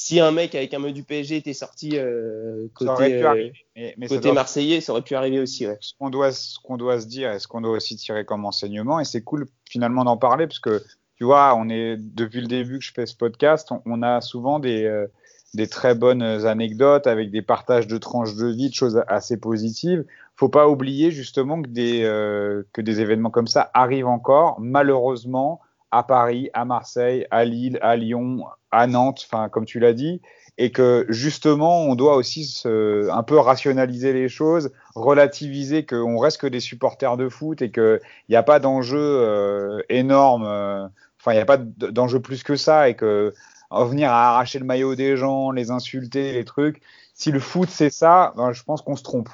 si 0.00 0.20
un 0.20 0.30
mec 0.30 0.54
avec 0.54 0.72
un 0.74 0.78
maillot 0.78 0.94
du 0.94 1.02
PSG 1.02 1.36
était 1.38 1.52
sorti 1.52 1.98
euh, 1.98 2.68
Ça 2.78 2.84
aurait 2.92 2.96
côté, 3.10 3.18
pu 3.18 3.24
euh, 3.24 3.28
arriver. 3.28 3.52
Mais, 3.74 3.94
mais 3.98 4.06
ça 4.06 4.14
côté 4.14 4.28
doit- 4.28 4.34
marseillais, 4.34 4.80
ça 4.80 4.92
aurait 4.92 5.02
pu 5.02 5.16
arriver 5.16 5.40
aussi. 5.40 5.66
Ouais. 5.66 5.76
ce 5.80 5.92
qu'on 5.98 6.08
doit, 6.08 6.30
qu'on 6.62 6.76
doit 6.76 7.00
se 7.00 7.06
dire 7.06 7.32
et 7.32 7.40
ce 7.40 7.48
qu'on 7.48 7.60
doit 7.60 7.72
aussi 7.72 7.96
tirer 7.96 8.24
comme 8.24 8.44
enseignement, 8.44 9.00
et 9.00 9.04
c'est 9.04 9.22
cool 9.22 9.48
finalement 9.68 10.04
d'en 10.04 10.16
parler, 10.16 10.46
parce 10.46 10.60
que 10.60 10.84
tu 11.16 11.24
vois, 11.24 11.56
on 11.56 11.68
est 11.68 11.96
depuis 11.98 12.40
le 12.40 12.46
début 12.46 12.78
que 12.78 12.84
je 12.84 12.92
fais 12.92 13.06
ce 13.06 13.16
podcast, 13.16 13.72
on, 13.72 13.82
on 13.86 14.02
a 14.02 14.20
souvent 14.20 14.60
des, 14.60 14.84
euh, 14.84 15.08
des 15.54 15.66
très 15.66 15.96
bonnes 15.96 16.22
anecdotes 16.22 17.08
avec 17.08 17.32
des 17.32 17.42
partages 17.42 17.88
de 17.88 17.98
tranches 17.98 18.36
de 18.36 18.46
vie, 18.46 18.68
de 18.68 18.74
choses 18.74 19.02
assez 19.08 19.36
positives. 19.36 20.04
Faut 20.36 20.48
pas 20.48 20.68
oublier 20.68 21.10
justement 21.10 21.60
que 21.60 21.68
des, 21.68 22.04
euh, 22.04 22.62
que 22.72 22.80
des 22.82 23.00
événements 23.00 23.30
comme 23.30 23.48
ça 23.48 23.68
arrivent 23.74 24.06
encore, 24.06 24.60
malheureusement, 24.60 25.60
à 25.90 26.02
Paris, 26.02 26.50
à 26.52 26.64
Marseille, 26.64 27.26
à 27.30 27.44
Lille, 27.44 27.78
à 27.82 27.96
Lyon, 27.96 28.44
à 28.70 28.86
Nantes, 28.86 29.26
enfin 29.30 29.48
comme 29.48 29.64
tu 29.64 29.80
l'as 29.80 29.94
dit, 29.94 30.20
et 30.58 30.72
que 30.72 31.06
justement 31.08 31.82
on 31.82 31.94
doit 31.94 32.16
aussi 32.16 32.62
un 32.66 33.22
peu 33.22 33.38
rationaliser 33.38 34.12
les 34.12 34.28
choses, 34.28 34.70
relativiser 34.94 35.86
qu'on 35.86 36.18
reste 36.18 36.40
que 36.40 36.46
des 36.46 36.60
supporters 36.60 37.16
de 37.16 37.28
foot 37.28 37.62
et 37.62 37.70
qu'il 37.70 38.00
n'y 38.28 38.36
a 38.36 38.42
pas 38.42 38.58
d'enjeu 38.58 38.98
euh, 39.00 39.82
énorme, 39.88 40.44
euh, 40.44 40.86
enfin 41.20 41.32
il 41.32 41.36
n'y 41.36 41.40
a 41.40 41.46
pas 41.46 41.58
d'enjeu 41.58 42.20
plus 42.20 42.42
que 42.42 42.56
ça 42.56 42.88
et 42.88 42.94
que 42.94 43.32
en 43.70 43.84
venir 43.84 44.10
à 44.10 44.30
arracher 44.30 44.58
le 44.58 44.64
maillot 44.64 44.94
des 44.94 45.16
gens, 45.16 45.50
les 45.50 45.70
insulter, 45.70 46.32
les 46.32 46.44
trucs, 46.44 46.80
si 47.14 47.30
le 47.30 47.40
foot 47.40 47.68
c'est 47.70 47.90
ça, 47.90 48.32
ben, 48.36 48.52
je 48.52 48.62
pense 48.62 48.82
qu'on 48.82 48.96
se 48.96 49.02
trompe. 49.02 49.28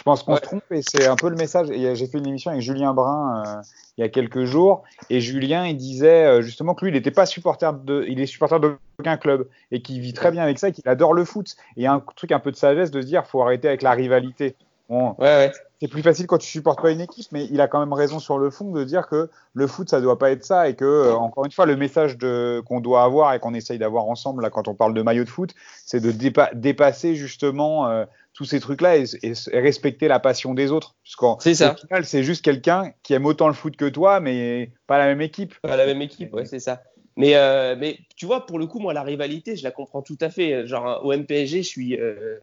Je 0.00 0.04
pense 0.04 0.22
qu'on 0.22 0.32
Ouais. 0.32 0.38
se 0.38 0.42
trompe 0.42 0.62
et 0.70 0.80
c'est 0.80 1.06
un 1.06 1.14
peu 1.14 1.28
le 1.28 1.36
message. 1.36 1.68
Et 1.70 1.94
j'ai 1.94 2.06
fait 2.06 2.16
une 2.16 2.26
émission 2.26 2.50
avec 2.50 2.62
Julien 2.62 2.94
Brun 2.94 3.44
euh, 3.46 3.60
il 3.98 4.00
y 4.00 4.04
a 4.04 4.08
quelques 4.08 4.44
jours 4.44 4.82
et 5.10 5.20
Julien 5.20 5.66
il 5.66 5.76
disait 5.76 6.24
euh, 6.24 6.40
justement 6.40 6.74
que 6.74 6.86
lui 6.86 6.90
il 6.90 6.94
n'était 6.94 7.10
pas 7.10 7.26
supporter 7.26 7.74
de, 7.74 8.06
il 8.08 8.18
est 8.18 8.24
supporter 8.24 8.58
d'aucun 8.60 9.18
club 9.18 9.46
et 9.70 9.82
qu'il 9.82 10.00
vit 10.00 10.14
très 10.14 10.30
bien 10.30 10.42
avec 10.42 10.58
ça 10.58 10.68
et 10.68 10.72
qu'il 10.72 10.88
adore 10.88 11.12
le 11.12 11.26
foot. 11.26 11.54
Et 11.76 11.80
il 11.80 11.82
y 11.82 11.86
a 11.86 11.92
un 11.92 12.02
truc 12.16 12.32
un 12.32 12.38
peu 12.38 12.50
de 12.50 12.56
sagesse 12.56 12.90
de 12.90 13.02
se 13.02 13.06
dire 13.06 13.26
faut 13.26 13.42
arrêter 13.42 13.68
avec 13.68 13.82
la 13.82 13.90
rivalité. 13.90 14.56
Bon, 14.90 15.14
Ouais, 15.18 15.24
ouais. 15.26 15.52
c'est 15.80 15.86
plus 15.88 16.02
facile 16.02 16.26
quand 16.26 16.38
tu 16.38 16.48
supportes 16.48 16.82
pas 16.82 16.90
une 16.90 17.00
équipe, 17.00 17.26
mais 17.30 17.46
il 17.50 17.60
a 17.60 17.68
quand 17.68 17.78
même 17.78 17.92
raison 17.92 18.18
sur 18.18 18.38
le 18.38 18.50
fond 18.50 18.72
de 18.72 18.82
dire 18.84 19.06
que 19.06 19.30
le 19.54 19.66
foot 19.68 19.88
ça 19.88 20.00
doit 20.00 20.18
pas 20.18 20.32
être 20.32 20.44
ça 20.44 20.68
et 20.68 20.74
que 20.74 20.84
euh, 20.84 21.14
encore 21.14 21.44
une 21.44 21.52
fois 21.52 21.64
le 21.64 21.76
message 21.76 22.18
qu'on 22.66 22.80
doit 22.80 23.04
avoir 23.04 23.32
et 23.32 23.38
qu'on 23.38 23.54
essaye 23.54 23.78
d'avoir 23.78 24.04
ensemble 24.06 24.42
là 24.42 24.50
quand 24.50 24.66
on 24.66 24.74
parle 24.74 24.92
de 24.92 25.00
maillot 25.02 25.22
de 25.24 25.28
foot, 25.28 25.54
c'est 25.86 26.00
de 26.00 26.10
dépa- 26.10 26.50
dépasser 26.54 27.14
justement 27.14 27.88
euh, 27.88 28.04
tous 28.34 28.44
ces 28.44 28.58
trucs 28.58 28.80
là 28.80 28.96
et, 28.96 29.04
et- 29.22 29.32
et 29.52 29.60
respecter 29.60 30.08
la 30.08 30.18
passion 30.18 30.54
des 30.54 30.72
autres. 30.72 30.96
C'est 31.40 31.54
ça. 31.54 31.76
final 31.76 32.04
c'est 32.04 32.24
juste 32.24 32.44
quelqu'un 32.44 32.92
qui 33.04 33.14
aime 33.14 33.26
autant 33.26 33.46
le 33.46 33.54
foot 33.54 33.76
que 33.76 33.88
toi, 33.88 34.18
mais 34.18 34.72
pas 34.88 34.98
la 34.98 35.06
même 35.06 35.20
équipe. 35.20 35.54
Pas 35.62 35.76
la 35.76 35.86
même 35.86 36.02
équipe, 36.02 36.34
ouais, 36.34 36.46
c'est 36.46 36.60
ça. 36.60 36.82
Mais, 37.16 37.36
euh, 37.36 37.76
mais 37.78 37.98
tu 38.16 38.24
vois, 38.26 38.46
pour 38.46 38.58
le 38.58 38.66
coup, 38.66 38.78
moi, 38.78 38.94
la 38.94 39.02
rivalité, 39.02 39.54
je 39.54 39.62
la 39.64 39.70
comprends 39.72 40.00
tout 40.00 40.16
à 40.20 40.30
fait. 40.30 40.66
Genre, 40.66 41.04
au 41.04 41.12
MPSG, 41.12 41.62
je 41.62 41.68
suis, 41.68 42.00
euh, 42.00 42.38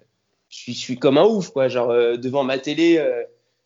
je 0.50 0.58
suis, 0.58 0.74
je 0.74 0.80
suis 0.80 0.98
comme 0.98 1.18
un 1.18 1.26
ouf, 1.26 1.50
quoi. 1.50 1.68
Genre, 1.68 1.90
euh, 1.90 2.18
devant 2.18 2.44
ma 2.44 2.58
télé, 2.58 2.98
euh, 2.98 3.24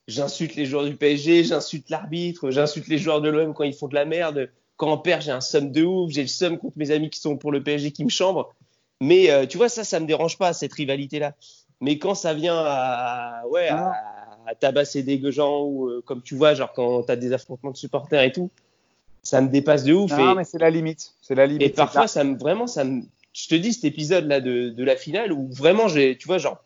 j'insulte 0.08 0.56
les 0.56 0.66
joueurs 0.66 0.86
du 0.86 0.96
PSG, 0.96 1.44
j'insulte 1.44 1.90
l'arbitre, 1.90 2.50
j'insulte 2.52 2.88
les 2.88 2.98
joueurs 2.98 3.22
de 3.22 3.30
l'OM 3.30 3.54
quand 3.54 3.64
ils 3.64 3.74
font 3.74 3.88
de 3.88 3.96
la 3.96 4.06
merde. 4.06 4.50
Quand 4.78 4.92
on 4.92 4.98
perd, 4.98 5.22
j'ai 5.22 5.32
un 5.32 5.42
somme 5.42 5.72
de 5.72 5.84
ouf, 5.84 6.12
j'ai 6.12 6.24
le 6.24 6.28
somme 6.28 6.58
contre 6.58 6.78
mes 6.78 6.92
amis 6.92 7.10
qui 7.10 7.20
sont 7.20 7.38
pour 7.38 7.52
le 7.52 7.62
PSG 7.62 7.92
qui 7.92 8.04
me 8.04 8.10
chambrent. 8.10 8.54
Mais 9.00 9.32
euh, 9.32 9.46
tu 9.46 9.58
vois, 9.58 9.70
ça, 9.70 9.84
ça 9.84 10.00
me 10.00 10.06
dérange 10.06 10.38
pas, 10.38 10.54
cette 10.54 10.74
rivalité-là. 10.74 11.34
Mais 11.82 11.98
quand 11.98 12.16
ça 12.16 12.34
vient 12.34 12.58
à, 12.58 13.44
ouais, 13.50 13.68
à, 13.70 13.94
à 14.48 14.56
tabasser 14.56 15.02
des 15.04 15.20
gens 15.32 15.64
ou 15.64 16.02
comme 16.06 16.22
tu 16.22 16.36
vois, 16.36 16.54
genre 16.54 16.72
quand 16.74 17.04
t'as 17.04 17.16
des 17.16 17.34
affrontements 17.34 17.72
de 17.72 17.78
supporters 17.78 18.22
et 18.22 18.32
tout, 18.32 18.52
ça 19.24 19.42
me 19.42 19.50
dépasse 19.50 19.84
de 19.84 19.94
ouf. 19.94 20.12
Non, 20.12 20.34
et, 20.34 20.36
mais 20.36 20.44
c'est 20.44 20.60
la 20.60 20.70
limite. 20.70 21.14
C'est 21.22 21.36
la 21.36 21.46
limite. 21.46 21.62
et 21.62 21.70
parfois, 21.70 22.08
ça 22.08 22.24
me, 22.24 22.38
vraiment, 22.38 22.68
ça 22.68 22.84
me, 22.84 23.04
je 23.34 23.48
te 23.48 23.56
dis, 23.56 23.74
cet 23.74 23.86
épisode-là 23.86 24.42
de, 24.42 24.70
de 24.70 24.84
la 24.84 24.96
finale 24.96 25.32
où 25.32 25.48
vraiment, 25.52 25.88
j'ai, 25.88 26.18
tu 26.18 26.28
vois, 26.28 26.38
genre, 26.38 26.64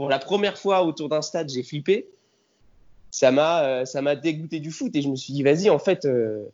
pour 0.00 0.08
la 0.08 0.18
première 0.18 0.56
fois 0.56 0.82
autour 0.82 1.10
d'un 1.10 1.20
stade, 1.20 1.50
j'ai 1.50 1.62
flippé. 1.62 2.08
Ça 3.10 3.30
m'a, 3.30 3.64
euh, 3.64 3.84
ça 3.84 4.00
m'a 4.00 4.16
dégoûté 4.16 4.58
du 4.58 4.70
foot 4.70 4.96
et 4.96 5.02
je 5.02 5.10
me 5.10 5.14
suis 5.14 5.34
dit, 5.34 5.42
vas-y, 5.42 5.68
en 5.68 5.78
fait, 5.78 6.06
euh, 6.06 6.46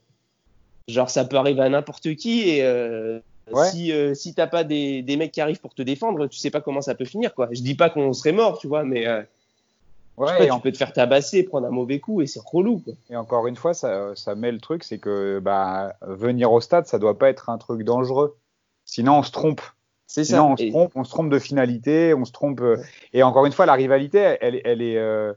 genre, 0.89 1.09
ça 1.09 1.25
peut 1.25 1.37
arriver 1.37 1.63
à 1.63 1.69
n'importe 1.69 2.17
qui 2.17 2.41
et 2.49 2.65
euh, 2.65 3.21
Ouais. 3.53 3.71
si, 3.71 3.93
euh, 3.93 4.15
si 4.15 4.35
t'as 4.35 4.49
pas 4.49 4.65
des, 4.65 5.03
des 5.03 5.17
mecs 5.17 5.31
qui 5.31 5.41
arrivent 5.41 5.61
pour 5.61 5.75
te 5.75 5.83
défendre, 5.83 6.27
tu 6.27 6.39
sais 6.39 6.51
pas 6.51 6.61
comment 6.61 6.81
ça 6.81 6.97
peut 6.97 7.05
finir, 7.05 7.37
quoi. 7.37 7.49
Je 7.53 7.61
dis 7.63 7.77
pas 7.77 7.89
qu'on 7.89 8.13
serait 8.13 8.33
mort, 8.33 8.59
tu 8.59 8.67
vois, 8.67 8.83
mais 8.83 9.05
sais 9.05 10.39
pas, 10.39 10.45
tu 10.47 10.51
en- 10.51 10.59
peux 10.59 10.73
te 10.73 10.77
faire 10.77 10.93
tabasser, 10.93 11.45
prendre 11.45 11.69
un 11.69 11.71
mauvais 11.71 12.01
coup 12.01 12.23
et 12.23 12.27
c'est 12.27 12.43
relou, 12.45 12.81
quoi. 12.81 12.95
Et 13.11 13.15
encore 13.15 13.47
une 13.47 13.55
fois, 13.55 13.75
ça, 13.75 14.17
ça 14.17 14.35
met 14.35 14.51
le 14.51 14.59
truc, 14.59 14.83
c'est 14.83 14.99
que 14.99 15.39
bah, 15.39 15.95
venir 16.01 16.51
au 16.51 16.61
stade, 16.61 16.89
ça 16.89 16.99
doit 16.99 17.17
pas 17.17 17.29
être 17.31 17.49
un 17.49 17.59
truc 17.59 17.85
dangereux. 17.85 18.37
Sinon, 18.85 19.19
on 19.19 19.23
se 19.23 19.31
trompe. 19.31 19.61
C'est 20.07 20.25
ça. 20.25 20.37
Sinon, 20.37 20.53
on 20.53 20.57
se 20.57 20.67
trompe, 20.71 20.93
on 20.95 21.05
se 21.05 21.11
trompe 21.11 21.31
de 21.31 21.39
finalité, 21.39 22.15
on 22.15 22.25
se 22.25 22.33
trompe. 22.33 22.61
euh, 22.61 22.77
Et 23.13 23.23
encore 23.23 23.47
une 23.47 23.53
fois, 23.53 23.67
la 23.67 23.75
rivalité, 23.75 24.37
elle, 24.41 24.61
elle 24.65 24.81
est, 24.83 24.99
euh, 24.99 25.33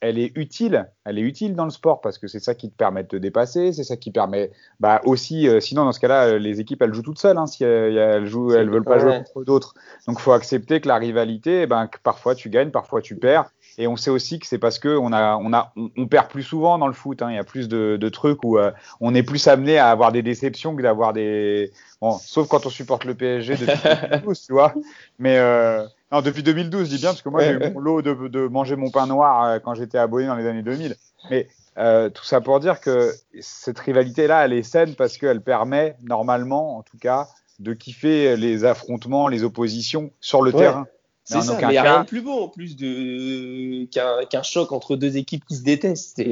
elle 0.00 0.18
est 0.18 0.32
utile. 0.36 0.90
Elle 1.04 1.18
est 1.18 1.22
utile 1.22 1.54
dans 1.54 1.64
le 1.64 1.70
sport 1.70 2.00
parce 2.00 2.18
que 2.18 2.26
c'est 2.26 2.40
ça 2.40 2.54
qui 2.54 2.70
te 2.70 2.76
permet 2.76 3.02
de 3.02 3.08
te 3.08 3.16
dépasser, 3.16 3.72
c'est 3.72 3.84
ça 3.84 3.96
qui 3.96 4.10
permet, 4.10 4.50
bah 4.80 5.00
aussi. 5.04 5.48
euh, 5.48 5.60
sinon, 5.60 5.84
dans 5.84 5.92
ce 5.92 6.00
cas-là, 6.00 6.38
les 6.38 6.60
équipes, 6.60 6.82
elles 6.82 6.92
jouent 6.94 7.02
toutes 7.02 7.18
seules. 7.18 7.38
Hein, 7.38 7.46
si 7.46 7.64
elles, 7.64 7.96
elles 7.96 8.26
jouent, 8.26 8.52
elles 8.54 8.70
veulent 8.70 8.84
pas 8.84 8.94
Ouais. 8.94 9.00
jouer 9.00 9.18
contre 9.18 9.44
d'autres. 9.44 9.74
Donc, 10.06 10.20
faut 10.20 10.32
accepter 10.32 10.80
que 10.80 10.88
la 10.88 10.96
rivalité, 10.96 11.62
eh 11.62 11.66
ben, 11.66 11.86
que 11.86 11.98
parfois 12.02 12.34
tu 12.34 12.50
gagnes, 12.50 12.70
parfois 12.70 13.00
tu 13.02 13.16
perds. 13.16 13.50
Et 13.78 13.86
on 13.86 13.96
sait 13.96 14.10
aussi 14.10 14.38
que 14.38 14.46
c'est 14.46 14.58
parce 14.58 14.78
que 14.78 14.88
on 14.96 15.12
a, 15.12 15.36
on 15.36 15.52
a, 15.52 15.72
on, 15.76 15.90
on 15.96 16.06
perd 16.06 16.28
plus 16.28 16.42
souvent 16.42 16.78
dans 16.78 16.86
le 16.86 16.92
foot. 16.92 17.22
hein. 17.22 17.30
Il 17.30 17.36
y 17.36 17.38
a 17.38 17.44
plus 17.44 17.68
de, 17.68 17.96
de 18.00 18.08
trucs 18.08 18.44
où 18.44 18.56
euh, 18.58 18.70
on 19.00 19.14
est 19.14 19.22
plus 19.22 19.46
amené 19.48 19.78
à 19.78 19.88
avoir 19.90 20.12
des 20.12 20.22
déceptions 20.22 20.76
que 20.76 20.82
d'avoir 20.82 21.12
des. 21.12 21.72
Bon, 22.00 22.12
sauf 22.12 22.48
quand 22.48 22.66
on 22.66 22.70
supporte 22.70 23.04
le 23.04 23.14
PSG 23.14 23.56
depuis 23.56 23.78
2012, 24.10 24.46
tu 24.46 24.52
vois. 24.52 24.74
Mais 25.18 25.38
euh, 25.38 25.84
non, 26.12 26.20
depuis 26.20 26.42
2012, 26.42 26.84
je 26.90 26.94
dis 26.94 27.00
bien, 27.00 27.10
parce 27.10 27.22
que 27.22 27.28
moi, 27.28 27.42
j'ai 27.42 27.50
eu 27.52 27.72
mon 27.72 27.80
lot 27.80 28.02
de, 28.02 28.28
de 28.28 28.46
manger 28.46 28.76
mon 28.76 28.90
pain 28.90 29.06
noir 29.06 29.44
euh, 29.44 29.58
quand 29.58 29.74
j'étais 29.74 29.98
abonné 29.98 30.26
dans 30.26 30.36
les 30.36 30.46
années 30.46 30.62
2000. 30.62 30.94
Mais 31.30 31.48
euh, 31.78 32.10
tout 32.10 32.24
ça 32.24 32.40
pour 32.40 32.60
dire 32.60 32.80
que 32.80 33.10
cette 33.40 33.78
rivalité-là, 33.80 34.44
elle 34.44 34.52
est 34.52 34.62
saine 34.62 34.94
parce 34.94 35.18
qu'elle 35.18 35.40
permet, 35.40 35.96
normalement, 36.04 36.76
en 36.78 36.82
tout 36.82 36.98
cas, 36.98 37.26
de 37.58 37.72
kiffer 37.72 38.36
les 38.36 38.64
affrontements, 38.64 39.26
les 39.28 39.42
oppositions 39.42 40.10
sur 40.20 40.42
le 40.42 40.52
Ouais. 40.52 40.58
terrain. 40.60 40.86
C'est 41.24 41.40
ça, 41.40 41.54
mais 41.56 41.62
il 41.62 41.68
n'y 41.70 41.76
a 41.78 41.82
rien 41.82 42.00
de 42.02 42.06
plus 42.06 42.20
beau 42.20 42.42
en 42.44 42.48
plus 42.48 42.76
de 42.76 43.84
qu'un 44.24 44.42
choc 44.42 44.72
entre 44.72 44.96
deux 44.96 45.16
équipes 45.16 45.44
qui 45.46 45.56
se 45.56 45.62
détestent. 45.62 46.22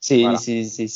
C'est 0.00 0.20
Voilà. 0.22 0.38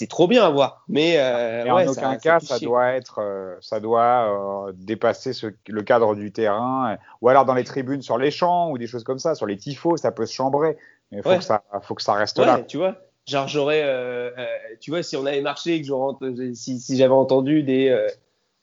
trop 0.08 0.26
bien 0.26 0.44
à 0.44 0.50
voir. 0.50 0.84
Mais 0.88 1.16
euh, 1.18 1.62
ouais, 1.64 1.86
en 1.86 1.92
aucun 1.92 2.14
ça 2.14 2.16
cas, 2.18 2.40
fait 2.40 2.46
ça 2.46 2.58
doit 2.58 2.88
être, 2.88 3.20
euh, 3.20 3.54
ça 3.60 3.78
doit 3.78 4.66
euh, 4.68 4.72
dépasser 4.74 5.32
ce- 5.32 5.46
le 5.68 5.82
cadre 5.82 6.16
du 6.16 6.32
terrain, 6.32 6.92
euh, 6.92 6.96
ou 7.20 7.28
alors 7.28 7.44
dans 7.44 7.54
les 7.54 7.62
tribunes 7.62 8.02
sur 8.02 8.18
les 8.18 8.32
champs 8.32 8.70
ou 8.72 8.78
des 8.78 8.88
choses 8.88 9.04
comme 9.04 9.20
ça, 9.20 9.36
sur 9.36 9.46
les 9.46 9.56
tifos, 9.56 9.96
ça 9.96 10.10
peut 10.10 10.26
se 10.26 10.34
chambrer. 10.34 10.76
Mais 11.12 11.22
faut 11.22 11.28
Ouais. 11.28 11.38
que 11.38 11.44
ça, 11.44 11.62
faut 11.82 11.94
que 11.94 12.02
ça 12.02 12.14
reste 12.14 12.40
Ouais, 12.40 12.46
là. 12.46 12.60
tu 12.66 12.78
vois. 12.78 12.96
Genre 13.28 13.46
j'aurais, 13.46 13.82
euh, 13.84 14.30
euh, 14.36 14.46
tu 14.80 14.90
vois, 14.90 15.04
si 15.04 15.16
on 15.16 15.24
avait 15.24 15.40
marché, 15.40 15.80
que 15.80 15.86
j'aurais 15.86 16.14
si, 16.54 16.80
si 16.80 16.96
j'avais 16.96 17.14
entendu 17.14 17.62
des, 17.62 17.88
euh, 17.90 18.08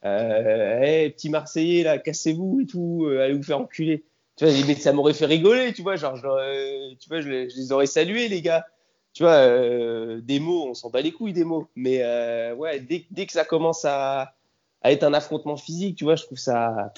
euh, 0.06 0.82
hey, 0.82 1.10
petits 1.12 1.30
Marseillais 1.30 1.84
là, 1.84 2.00
cassez-vous 2.00 2.60
et 2.62 2.66
tout, 2.66 3.06
euh, 3.06 3.24
allez 3.24 3.34
vous 3.34 3.44
faire 3.44 3.60
enculer. 3.60 4.04
Tu 4.36 4.46
vois, 4.46 4.54
mais 4.67 4.76
ça 4.76 4.93
m'aurait 4.93 5.13
fait 5.13 5.26
rigoler, 5.28 5.74
tu 5.74 5.82
vois, 5.84 5.96
genre, 5.96 6.15
j'aurais- 6.15 6.96
tu 7.00 7.08
vois, 7.10 7.22
je, 7.22 7.30
les- 7.30 7.72
aurais 7.72 7.86
salués 7.86 8.28
les 8.30 8.41
gars. 8.41 8.65
Tu 9.13 9.24
vois, 9.24 9.34
euh, 9.34 10.22
des 10.22 10.39
mots, 10.39 10.65
on 10.69 10.74
s'en 10.74 10.89
bat 10.89 11.02
les 11.02 11.12
couilles 11.12 11.34
des 11.34 11.43
mots. 11.43 11.67
Mais 11.76 12.00
euh, 12.04 12.56
ouais, 12.56 12.80
dès, 12.80 13.06
dès 13.12 13.26
que 13.28 13.32
ça 13.34 13.46
commence 13.46 13.86
à, 13.86 14.34
à 14.82 14.91
être 14.91 15.04
un 15.04 15.13
affrontement 15.13 15.56
physique, 15.58 15.98
tu 15.98 16.04
vois, 16.06 16.15
je 16.15 16.24
trouve 16.24 16.38
ça, 16.39 16.91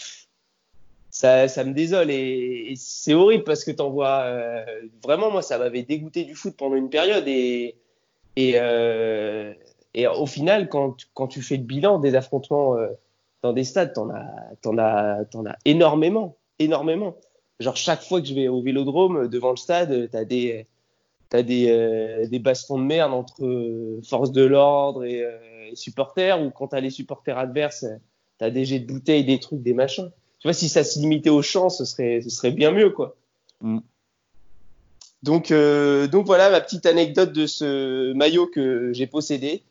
ça, 1.10 1.48
ça 1.48 1.64
me 1.64 1.74
désole 1.74 2.12
et, 2.12 2.74
c'est 2.76 3.14
horrible 3.14 3.44
parce 3.46 3.64
que 3.64 3.72
t'en 3.72 3.90
vois 3.90 4.24
euh, 4.24 4.66
vraiment 5.04 5.32
moi 5.32 5.42
ça 5.42 5.58
m'avait 5.58 5.84
dégoûté 5.84 6.26
du 6.26 6.36
foot 6.36 6.56
pendant 6.58 6.76
une 6.76 6.90
période 6.90 7.24
et 7.28 7.76
et, 8.36 8.54
euh, 8.58 9.54
et 9.94 10.08
au 10.08 10.26
final 10.26 10.68
quand 10.70 10.98
quand 11.14 11.28
tu 11.28 11.42
fais 11.42 11.58
le 11.58 11.64
bilan 11.64 12.00
des 12.00 12.16
affrontements 12.16 12.76
euh, 12.78 12.88
dans 13.44 13.54
des 13.54 13.64
stades 13.64 13.94
t'en 13.94 14.10
as 14.10 14.26
t'en 14.62 14.78
as 14.78 15.24
t'en 15.26 15.46
as 15.46 15.56
énormément 15.64 16.38
énormément 16.60 17.16
genre 17.60 17.78
chaque 17.78 18.02
fois 18.02 18.22
que 18.22 18.28
je 18.28 18.34
vais 18.34 18.48
au 18.48 18.62
Vélodrome 18.62 19.18
euh, 19.18 19.28
devant 19.28 19.52
le 19.52 19.58
stade 19.58 20.10
t'as 20.12 20.26
des 20.26 20.66
t'as 21.30 21.42
des 21.42 21.70
euh, 21.70 22.28
des 22.28 22.40
bastons 22.40 22.78
de 22.78 22.84
merde 22.84 23.14
entre 23.14 23.46
euh, 23.46 24.02
forces 24.08 24.32
de 24.32 24.44
l'ordre 24.44 25.06
et, 25.06 25.24
euh, 25.24 25.38
et 25.72 25.76
supporters 25.76 26.42
ou 26.42 26.50
quand 26.50 26.68
t'as 26.70 26.80
les 26.80 26.90
supporters 26.90 27.38
adverses 27.38 27.84
euh, 27.84 27.98
t'as 28.38 28.50
des 28.50 28.66
jets 28.66 28.80
de 28.80 28.88
bouteilles 28.88 29.26
des 29.26 29.40
trucs 29.40 29.62
des 29.62 29.74
machins 29.74 30.12
tu 30.46 30.50
vois, 30.50 30.54
si 30.54 30.70
ça 30.70 30.84
se 30.84 31.00
limitait 31.00 31.32
au 31.32 31.42
champ, 31.42 31.72
ce 31.72 31.86
serait, 31.86 32.22
ce 32.22 32.30
serait 32.30 32.52
bien 32.52 32.70
mieux, 32.70 32.92
quoi. 32.92 33.16
Mm. 33.62 33.80
Donc, 35.24 35.50
euh, 35.50 36.06
donc 36.06 36.28
voilà 36.28 36.52
ma 36.52 36.62
petite 36.62 36.86
anecdote 36.86 37.34
de 37.34 37.48
ce 37.48 38.14
maillot 38.14 38.46
que 38.46 38.94
j'ai 38.94 39.08
possédé. 39.08 39.64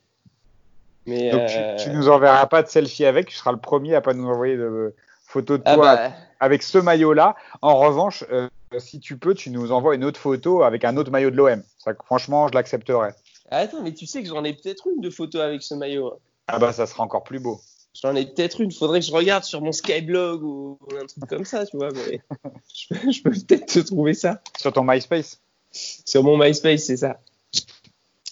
Mais 1.06 1.30
Donc 1.30 1.42
euh, 1.42 1.76
tu, 1.76 1.84
tu 1.84 1.90
nous 1.90 2.08
enverras 2.08 2.46
pas 2.46 2.64
de 2.64 2.68
selfie 2.68 3.04
avec, 3.04 3.28
tu 3.28 3.36
seras 3.36 3.52
le 3.52 3.58
premier 3.58 3.94
à 3.94 4.00
pas 4.00 4.14
nous 4.14 4.26
envoyer 4.26 4.56
de 4.56 4.92
photos 5.34 5.58
de 5.58 5.64
ah 5.66 5.74
toi 5.74 5.96
bah, 5.96 6.12
avec 6.40 6.62
ce 6.62 6.78
maillot-là. 6.78 7.34
En 7.60 7.76
revanche, 7.78 8.24
euh, 8.30 8.48
si 8.78 9.00
tu 9.00 9.18
peux, 9.18 9.34
tu 9.34 9.50
nous 9.50 9.72
envoies 9.72 9.96
une 9.96 10.04
autre 10.04 10.20
photo 10.20 10.62
avec 10.62 10.84
un 10.84 10.96
autre 10.96 11.10
maillot 11.10 11.30
de 11.30 11.36
l'OM. 11.36 11.62
Ça, 11.78 11.92
franchement, 12.04 12.48
je 12.48 12.54
l'accepterais. 12.54 13.14
attends, 13.50 13.82
mais 13.82 13.92
tu 13.92 14.06
sais 14.06 14.22
que 14.22 14.28
j'en 14.28 14.44
ai 14.44 14.54
peut-être 14.54 14.86
une 14.86 15.00
de 15.00 15.10
photo 15.10 15.40
avec 15.40 15.62
ce 15.62 15.74
maillot. 15.74 16.14
Ah 16.46 16.58
bah 16.58 16.72
ça 16.72 16.86
sera 16.86 17.02
encore 17.02 17.24
plus 17.24 17.40
beau. 17.40 17.60
J'en 18.00 18.14
ai 18.14 18.26
peut-être 18.26 18.60
une. 18.60 18.72
Faudrait 18.72 19.00
que 19.00 19.06
je 19.06 19.12
regarde 19.12 19.44
sur 19.44 19.60
mon 19.60 19.72
Skyblog 19.72 20.42
ou 20.42 20.78
un 21.00 21.06
truc 21.06 21.26
comme 21.28 21.44
ça, 21.44 21.64
tu 21.66 21.76
vois. 21.76 21.90
Mais 21.92 22.20
je 22.74 22.94
peux, 22.94 23.12
je 23.12 23.22
peux 23.22 23.30
peut-être 23.30 23.66
te 23.66 23.78
trouver 23.80 24.14
ça. 24.14 24.40
Sur 24.58 24.72
ton 24.72 24.84
MySpace 24.84 25.40
Sur 25.70 26.22
mon 26.22 26.36
MySpace, 26.36 26.84
c'est 26.84 26.96
ça. 26.98 27.18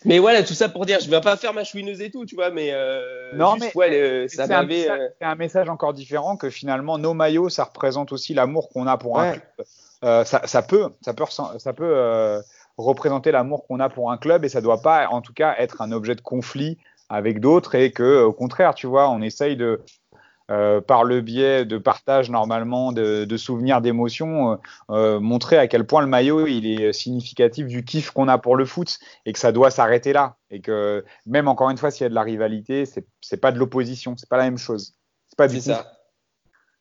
Mais 0.05 0.19
voilà, 0.19 0.43
tout 0.43 0.55
ça 0.55 0.69
pour 0.69 0.87
dire, 0.87 0.99
je 1.01 1.09
vais 1.11 1.21
pas 1.21 1.37
faire 1.37 1.53
ma 1.55 1.65
chouineuse 1.65 2.01
et 2.01 2.11
tout, 2.11 2.25
tu 2.27 2.35
vois, 2.35 2.51
mais, 2.51 2.71
euh, 2.73 3.33
Non, 3.35 3.55
juste, 3.55 3.75
mais- 3.75 3.79
ouais, 3.79 4.29
ça 4.29 4.47
C'est 4.47 4.53
un, 4.55 4.63
message- 4.65 4.99
euh, 5.01 5.09
c'est 5.21 5.27
un 5.27 5.35
message 5.35 5.69
encore 5.69 5.93
différent 5.93 6.37
que 6.37 6.51
finalement 6.51 6.99
nos 6.99 7.15
maillots, 7.15 7.49
ça 7.49 7.65
représente 7.65 8.13
aussi 8.13 8.35
l'amour 8.35 8.69
qu'on 8.71 8.87
a 8.87 8.97
pour 8.97 9.19
un 9.19 9.33
club. 9.33 9.67
Euh, 10.05 10.25
ça, 10.25 10.47
ça 10.47 10.63
peut, 10.63 10.89
ça 11.03 11.15
peut, 11.15 11.25
ça 11.59 11.73
peut 11.73 11.85
euh, 11.85 12.41
représenter 12.77 13.31
l'amour 13.31 13.67
qu'on 13.67 13.79
a 13.81 13.89
pour 13.89 14.11
un 14.11 14.17
club 14.17 14.45
et 14.45 14.49
ça 14.49 14.61
doit 14.61 14.83
pas, 14.83 15.07
en 15.09 15.21
tout 15.23 15.33
cas, 15.33 15.55
être 15.59 15.81
un 15.81 15.93
objet 15.93 16.15
de 16.17 16.21
conflit 16.21 16.79
avec 17.09 17.39
d'autres 17.41 17.75
et 17.77 17.93
que, 17.93 18.23
au 18.23 18.33
contraire, 18.33 18.75
tu 18.75 18.87
vois, 18.87 19.09
on 19.11 19.21
essaye 19.23 19.57
de, 19.57 19.81
euh, 20.51 20.81
par 20.81 21.05
le 21.05 21.21
biais 21.21 21.65
de 21.65 21.79
partage 21.79 22.31
normalement 22.31 22.93
de, 22.93 23.25
de 23.25 23.37
souvenirs, 23.37 23.81
d'émotions, 23.81 24.53
euh, 24.53 24.57
euh, 24.91 25.21
montrer 25.21 25.59
à 25.59 25.67
quel 25.67 25.87
point 25.87 26.01
le 26.01 26.07
maillot 26.07 26.47
il 26.47 26.67
est 26.67 26.93
significatif 26.93 27.67
du 27.67 27.85
kiff 27.85 28.11
qu'on 28.11 28.29
a 28.29 28.39
pour 28.39 28.57
le 28.57 28.65
foot 28.65 28.99
et 29.27 29.33
que 29.33 29.39
ça 29.39 29.53
doit 29.53 29.71
s'arrêter 29.71 30.13
là 30.13 30.37
et 30.51 30.61
que 30.61 31.05
même 31.27 31.49
encore 31.49 31.71
une 31.71 31.79
fois 31.79 31.91
s'il 31.91 32.05
y 32.05 32.07
a 32.07 32.11
de 32.11 32.15
la 32.15 32.23
rivalité, 32.23 32.85
c'est 32.87 33.37
pas 33.37 33.53
de 33.53 33.59
l'opposition, 33.59 34.15
c'est 34.17 34.29
pas 34.29 34.37
la 34.37 34.45
même 34.45 34.59
chose, 34.59 34.95
c'est 35.29 35.37
pas 35.37 35.49
du 35.49 35.61
ça. 35.61 35.87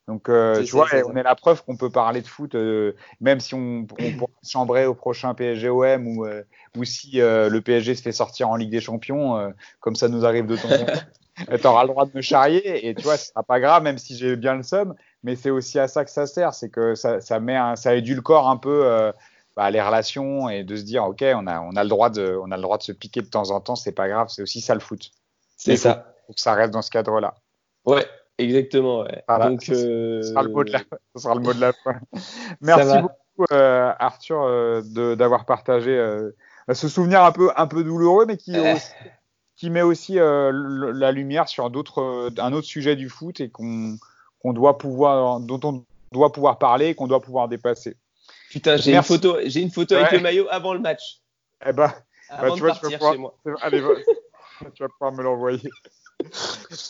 Donc, 0.07 0.27
euh, 0.29 0.63
tu 0.63 0.71
vois, 0.71 0.87
on 1.05 1.15
est 1.15 1.23
la 1.23 1.35
preuve 1.35 1.63
qu'on 1.63 1.77
peut 1.77 1.89
parler 1.89 2.21
de 2.21 2.27
foot, 2.27 2.55
euh, 2.55 2.93
même 3.21 3.39
si 3.39 3.53
on, 3.53 3.87
on 3.99 4.17
pourra 4.17 4.31
chambrer 4.43 4.85
au 4.85 4.95
prochain 4.95 5.33
PSG-OM 5.33 6.05
ou, 6.07 6.25
euh, 6.25 6.43
ou 6.75 6.83
si 6.83 7.19
le 7.19 7.59
PSG 7.59 7.95
se 7.95 8.01
fait 8.01 8.11
sortir 8.11 8.49
en 8.49 8.55
Ligue 8.55 8.71
des 8.71 8.81
Champions, 8.81 9.53
comme 9.79 9.95
ça 9.95 10.09
nous 10.09 10.25
arrive 10.25 10.47
de 10.47 10.57
temps 10.57 10.71
en 10.71 10.85
temps. 10.85 10.93
Tu 11.47 11.67
auras 11.67 11.83
le 11.83 11.89
droit 11.89 12.05
de 12.05 12.11
me 12.13 12.21
charrier 12.21 12.87
et 12.87 12.95
tu 12.95 13.03
vois, 13.03 13.17
ce 13.17 13.27
sera 13.27 13.43
pas 13.43 13.59
grave, 13.59 13.83
même 13.83 13.97
si 13.97 14.15
j'ai 14.17 14.35
bien 14.35 14.55
le 14.55 14.63
somme, 14.63 14.95
mais 15.23 15.35
c'est 15.35 15.49
aussi 15.49 15.79
à 15.79 15.87
ça 15.87 16.03
que 16.05 16.11
ça 16.11 16.25
sert, 16.27 16.53
c'est 16.53 16.69
que 16.69 16.95
ça, 16.95 17.21
ça 17.21 17.39
met 17.39 17.55
un, 17.55 17.75
ça 17.75 17.95
édulcore 17.95 18.49
un 18.49 18.57
peu 18.57 18.85
euh, 18.85 19.11
bah, 19.55 19.69
les 19.71 19.81
relations 19.81 20.49
et 20.49 20.63
de 20.63 20.75
se 20.75 20.83
dire, 20.83 21.03
ok, 21.05 21.23
on 21.35 21.47
a, 21.47 21.59
on 21.61 21.75
a 21.75 21.83
le 21.83 21.89
droit 21.89 22.09
de, 22.09 22.37
on 22.41 22.51
a 22.51 22.55
le 22.55 22.61
droit 22.61 22.77
de 22.77 22.83
se 22.83 22.91
piquer 22.91 23.21
de 23.21 23.27
temps 23.27 23.51
en 23.51 23.59
temps, 23.61 23.75
c'est 23.75 23.91
pas 23.91 24.07
grave, 24.07 24.27
c'est 24.29 24.41
aussi 24.41 24.61
ça 24.61 24.73
le 24.73 24.79
foot. 24.79 25.11
C'est 25.57 25.75
ça. 25.77 26.13
Faut 26.27 26.33
que 26.33 26.39
ça 26.41 26.53
reste 26.53 26.71
dans 26.71 26.81
ce 26.81 26.89
cadre-là. 26.91 27.35
Ouais, 27.85 28.05
exactement. 28.37 29.01
Ouais. 29.01 29.23
Voilà. 29.27 29.49
Donc, 29.49 29.67
euh, 29.69 30.21
Ce 30.21 30.29
sera 30.29 30.43
le 30.43 30.49
mot 30.49 30.63
de 30.63 30.71
la, 30.71 30.79
ce 31.15 31.21
sera 31.21 31.35
le 31.35 31.41
mot 31.41 31.53
de 31.53 31.61
la 31.61 31.73
fin. 31.73 31.95
Merci 32.61 32.97
beaucoup, 33.01 33.45
euh, 33.51 33.91
Arthur, 33.99 34.41
euh, 34.43 34.81
de- 34.83 35.15
d'avoir 35.15 35.45
partagé 35.45 35.91
euh, 35.97 36.31
ce 36.73 36.87
souvenir 36.87 37.23
un 37.23 37.31
peu, 37.31 37.49
un 37.55 37.67
peu 37.67 37.83
douloureux, 37.83 38.25
mais 38.25 38.37
qui, 38.37 38.51
aussi- 38.75 38.91
qui 39.61 39.69
met 39.69 39.83
aussi 39.83 40.17
euh, 40.17 40.91
la 40.91 41.11
lumière 41.11 41.47
sur 41.47 41.69
d'autres, 41.69 42.01
euh, 42.01 42.29
un 42.39 42.51
autre 42.51 42.65
sujet 42.65 42.95
du 42.95 43.09
foot 43.09 43.39
et 43.41 43.49
qu'on 43.51 43.95
qu'on 44.39 44.53
doit 44.53 44.79
pouvoir, 44.79 45.39
dont 45.39 45.59
on 45.63 45.85
doit 46.11 46.31
pouvoir 46.31 46.57
parler 46.57 46.87
et 46.87 46.95
qu'on 46.95 47.05
doit 47.05 47.21
pouvoir 47.21 47.47
dépasser. 47.47 47.95
Putain, 48.49 48.75
j'ai 48.77 48.95
une 48.95 49.03
photo, 49.03 49.37
j'ai 49.45 49.61
une 49.61 49.69
photo 49.69 49.93
avec 49.93 50.13
le 50.13 50.19
maillot 50.19 50.47
avant 50.49 50.73
le 50.73 50.79
match. 50.79 51.19
Eh 51.63 51.73
ben, 51.73 51.93
Avant 52.29 52.55
tu 52.55 52.61
de 52.61 52.65
vois, 52.65 52.71
tu 52.71 52.81
vas 52.87 52.89
partir 52.89 52.97
pouvoir- 52.97 53.13
chez 53.13 53.19
moi. 53.19 53.35
allez, 53.61 53.81
tu 54.73 54.81
vas 54.81 54.89
pouvoir 54.89 55.11
me 55.11 55.21
l'envoyer. 55.21 55.69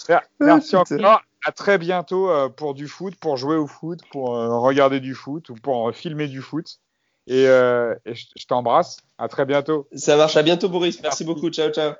Mer- 0.08 0.22
Merci 0.40 0.78
encore. 0.78 1.22
À 1.46 1.52
très 1.52 1.78
bientôt 1.78 2.30
euh, 2.30 2.48
pour 2.48 2.74
du 2.74 2.88
foot, 2.88 3.16
pour 3.18 3.36
jouer 3.36 3.58
au 3.58 3.68
foot, 3.68 4.00
pour 4.12 4.30
regarder 4.30 5.02
du 5.02 5.14
foot 5.14 5.50
ou 5.50 5.56
pour 5.56 5.94
filmer 5.94 6.30
du 6.30 6.42
foot. 6.42 6.80
Et, 7.28 7.48
euh, 7.48 7.94
et 8.06 8.16
je 8.16 8.28
je 8.38 8.46
t'embrasse. 8.48 8.96
À 9.18 9.28
très 9.28 9.46
bientôt. 9.46 9.90
Ça 9.94 10.16
marche. 10.16 10.38
À 10.38 10.44
bientôt, 10.44 10.70
Boris. 10.70 11.02
Merci 11.04 11.26
beaucoup. 11.26 11.50
Ciao, 11.50 11.70
ciao. 11.70 11.92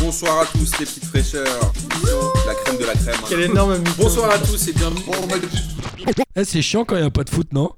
Bonsoir 0.00 0.40
à 0.40 0.46
tous 0.46 0.72
les 0.80 0.86
petites 0.86 1.04
fraîcheurs. 1.04 1.72
La 2.46 2.54
crème 2.54 2.78
de 2.78 2.84
la 2.86 2.92
crème. 2.94 3.14
hein. 3.18 3.26
Quel 3.28 3.40
énorme. 3.42 3.78
Bonsoir 3.98 4.30
à 4.30 4.38
tous 4.38 4.68
et 4.68 4.72
bienvenue. 4.72 5.02
Eh, 6.36 6.44
c'est 6.44 6.62
chiant 6.62 6.84
quand 6.84 6.96
il 6.96 7.02
n'y 7.02 7.06
a 7.06 7.10
pas 7.10 7.24
de 7.24 7.30
foot, 7.30 7.48
non? 7.52 7.70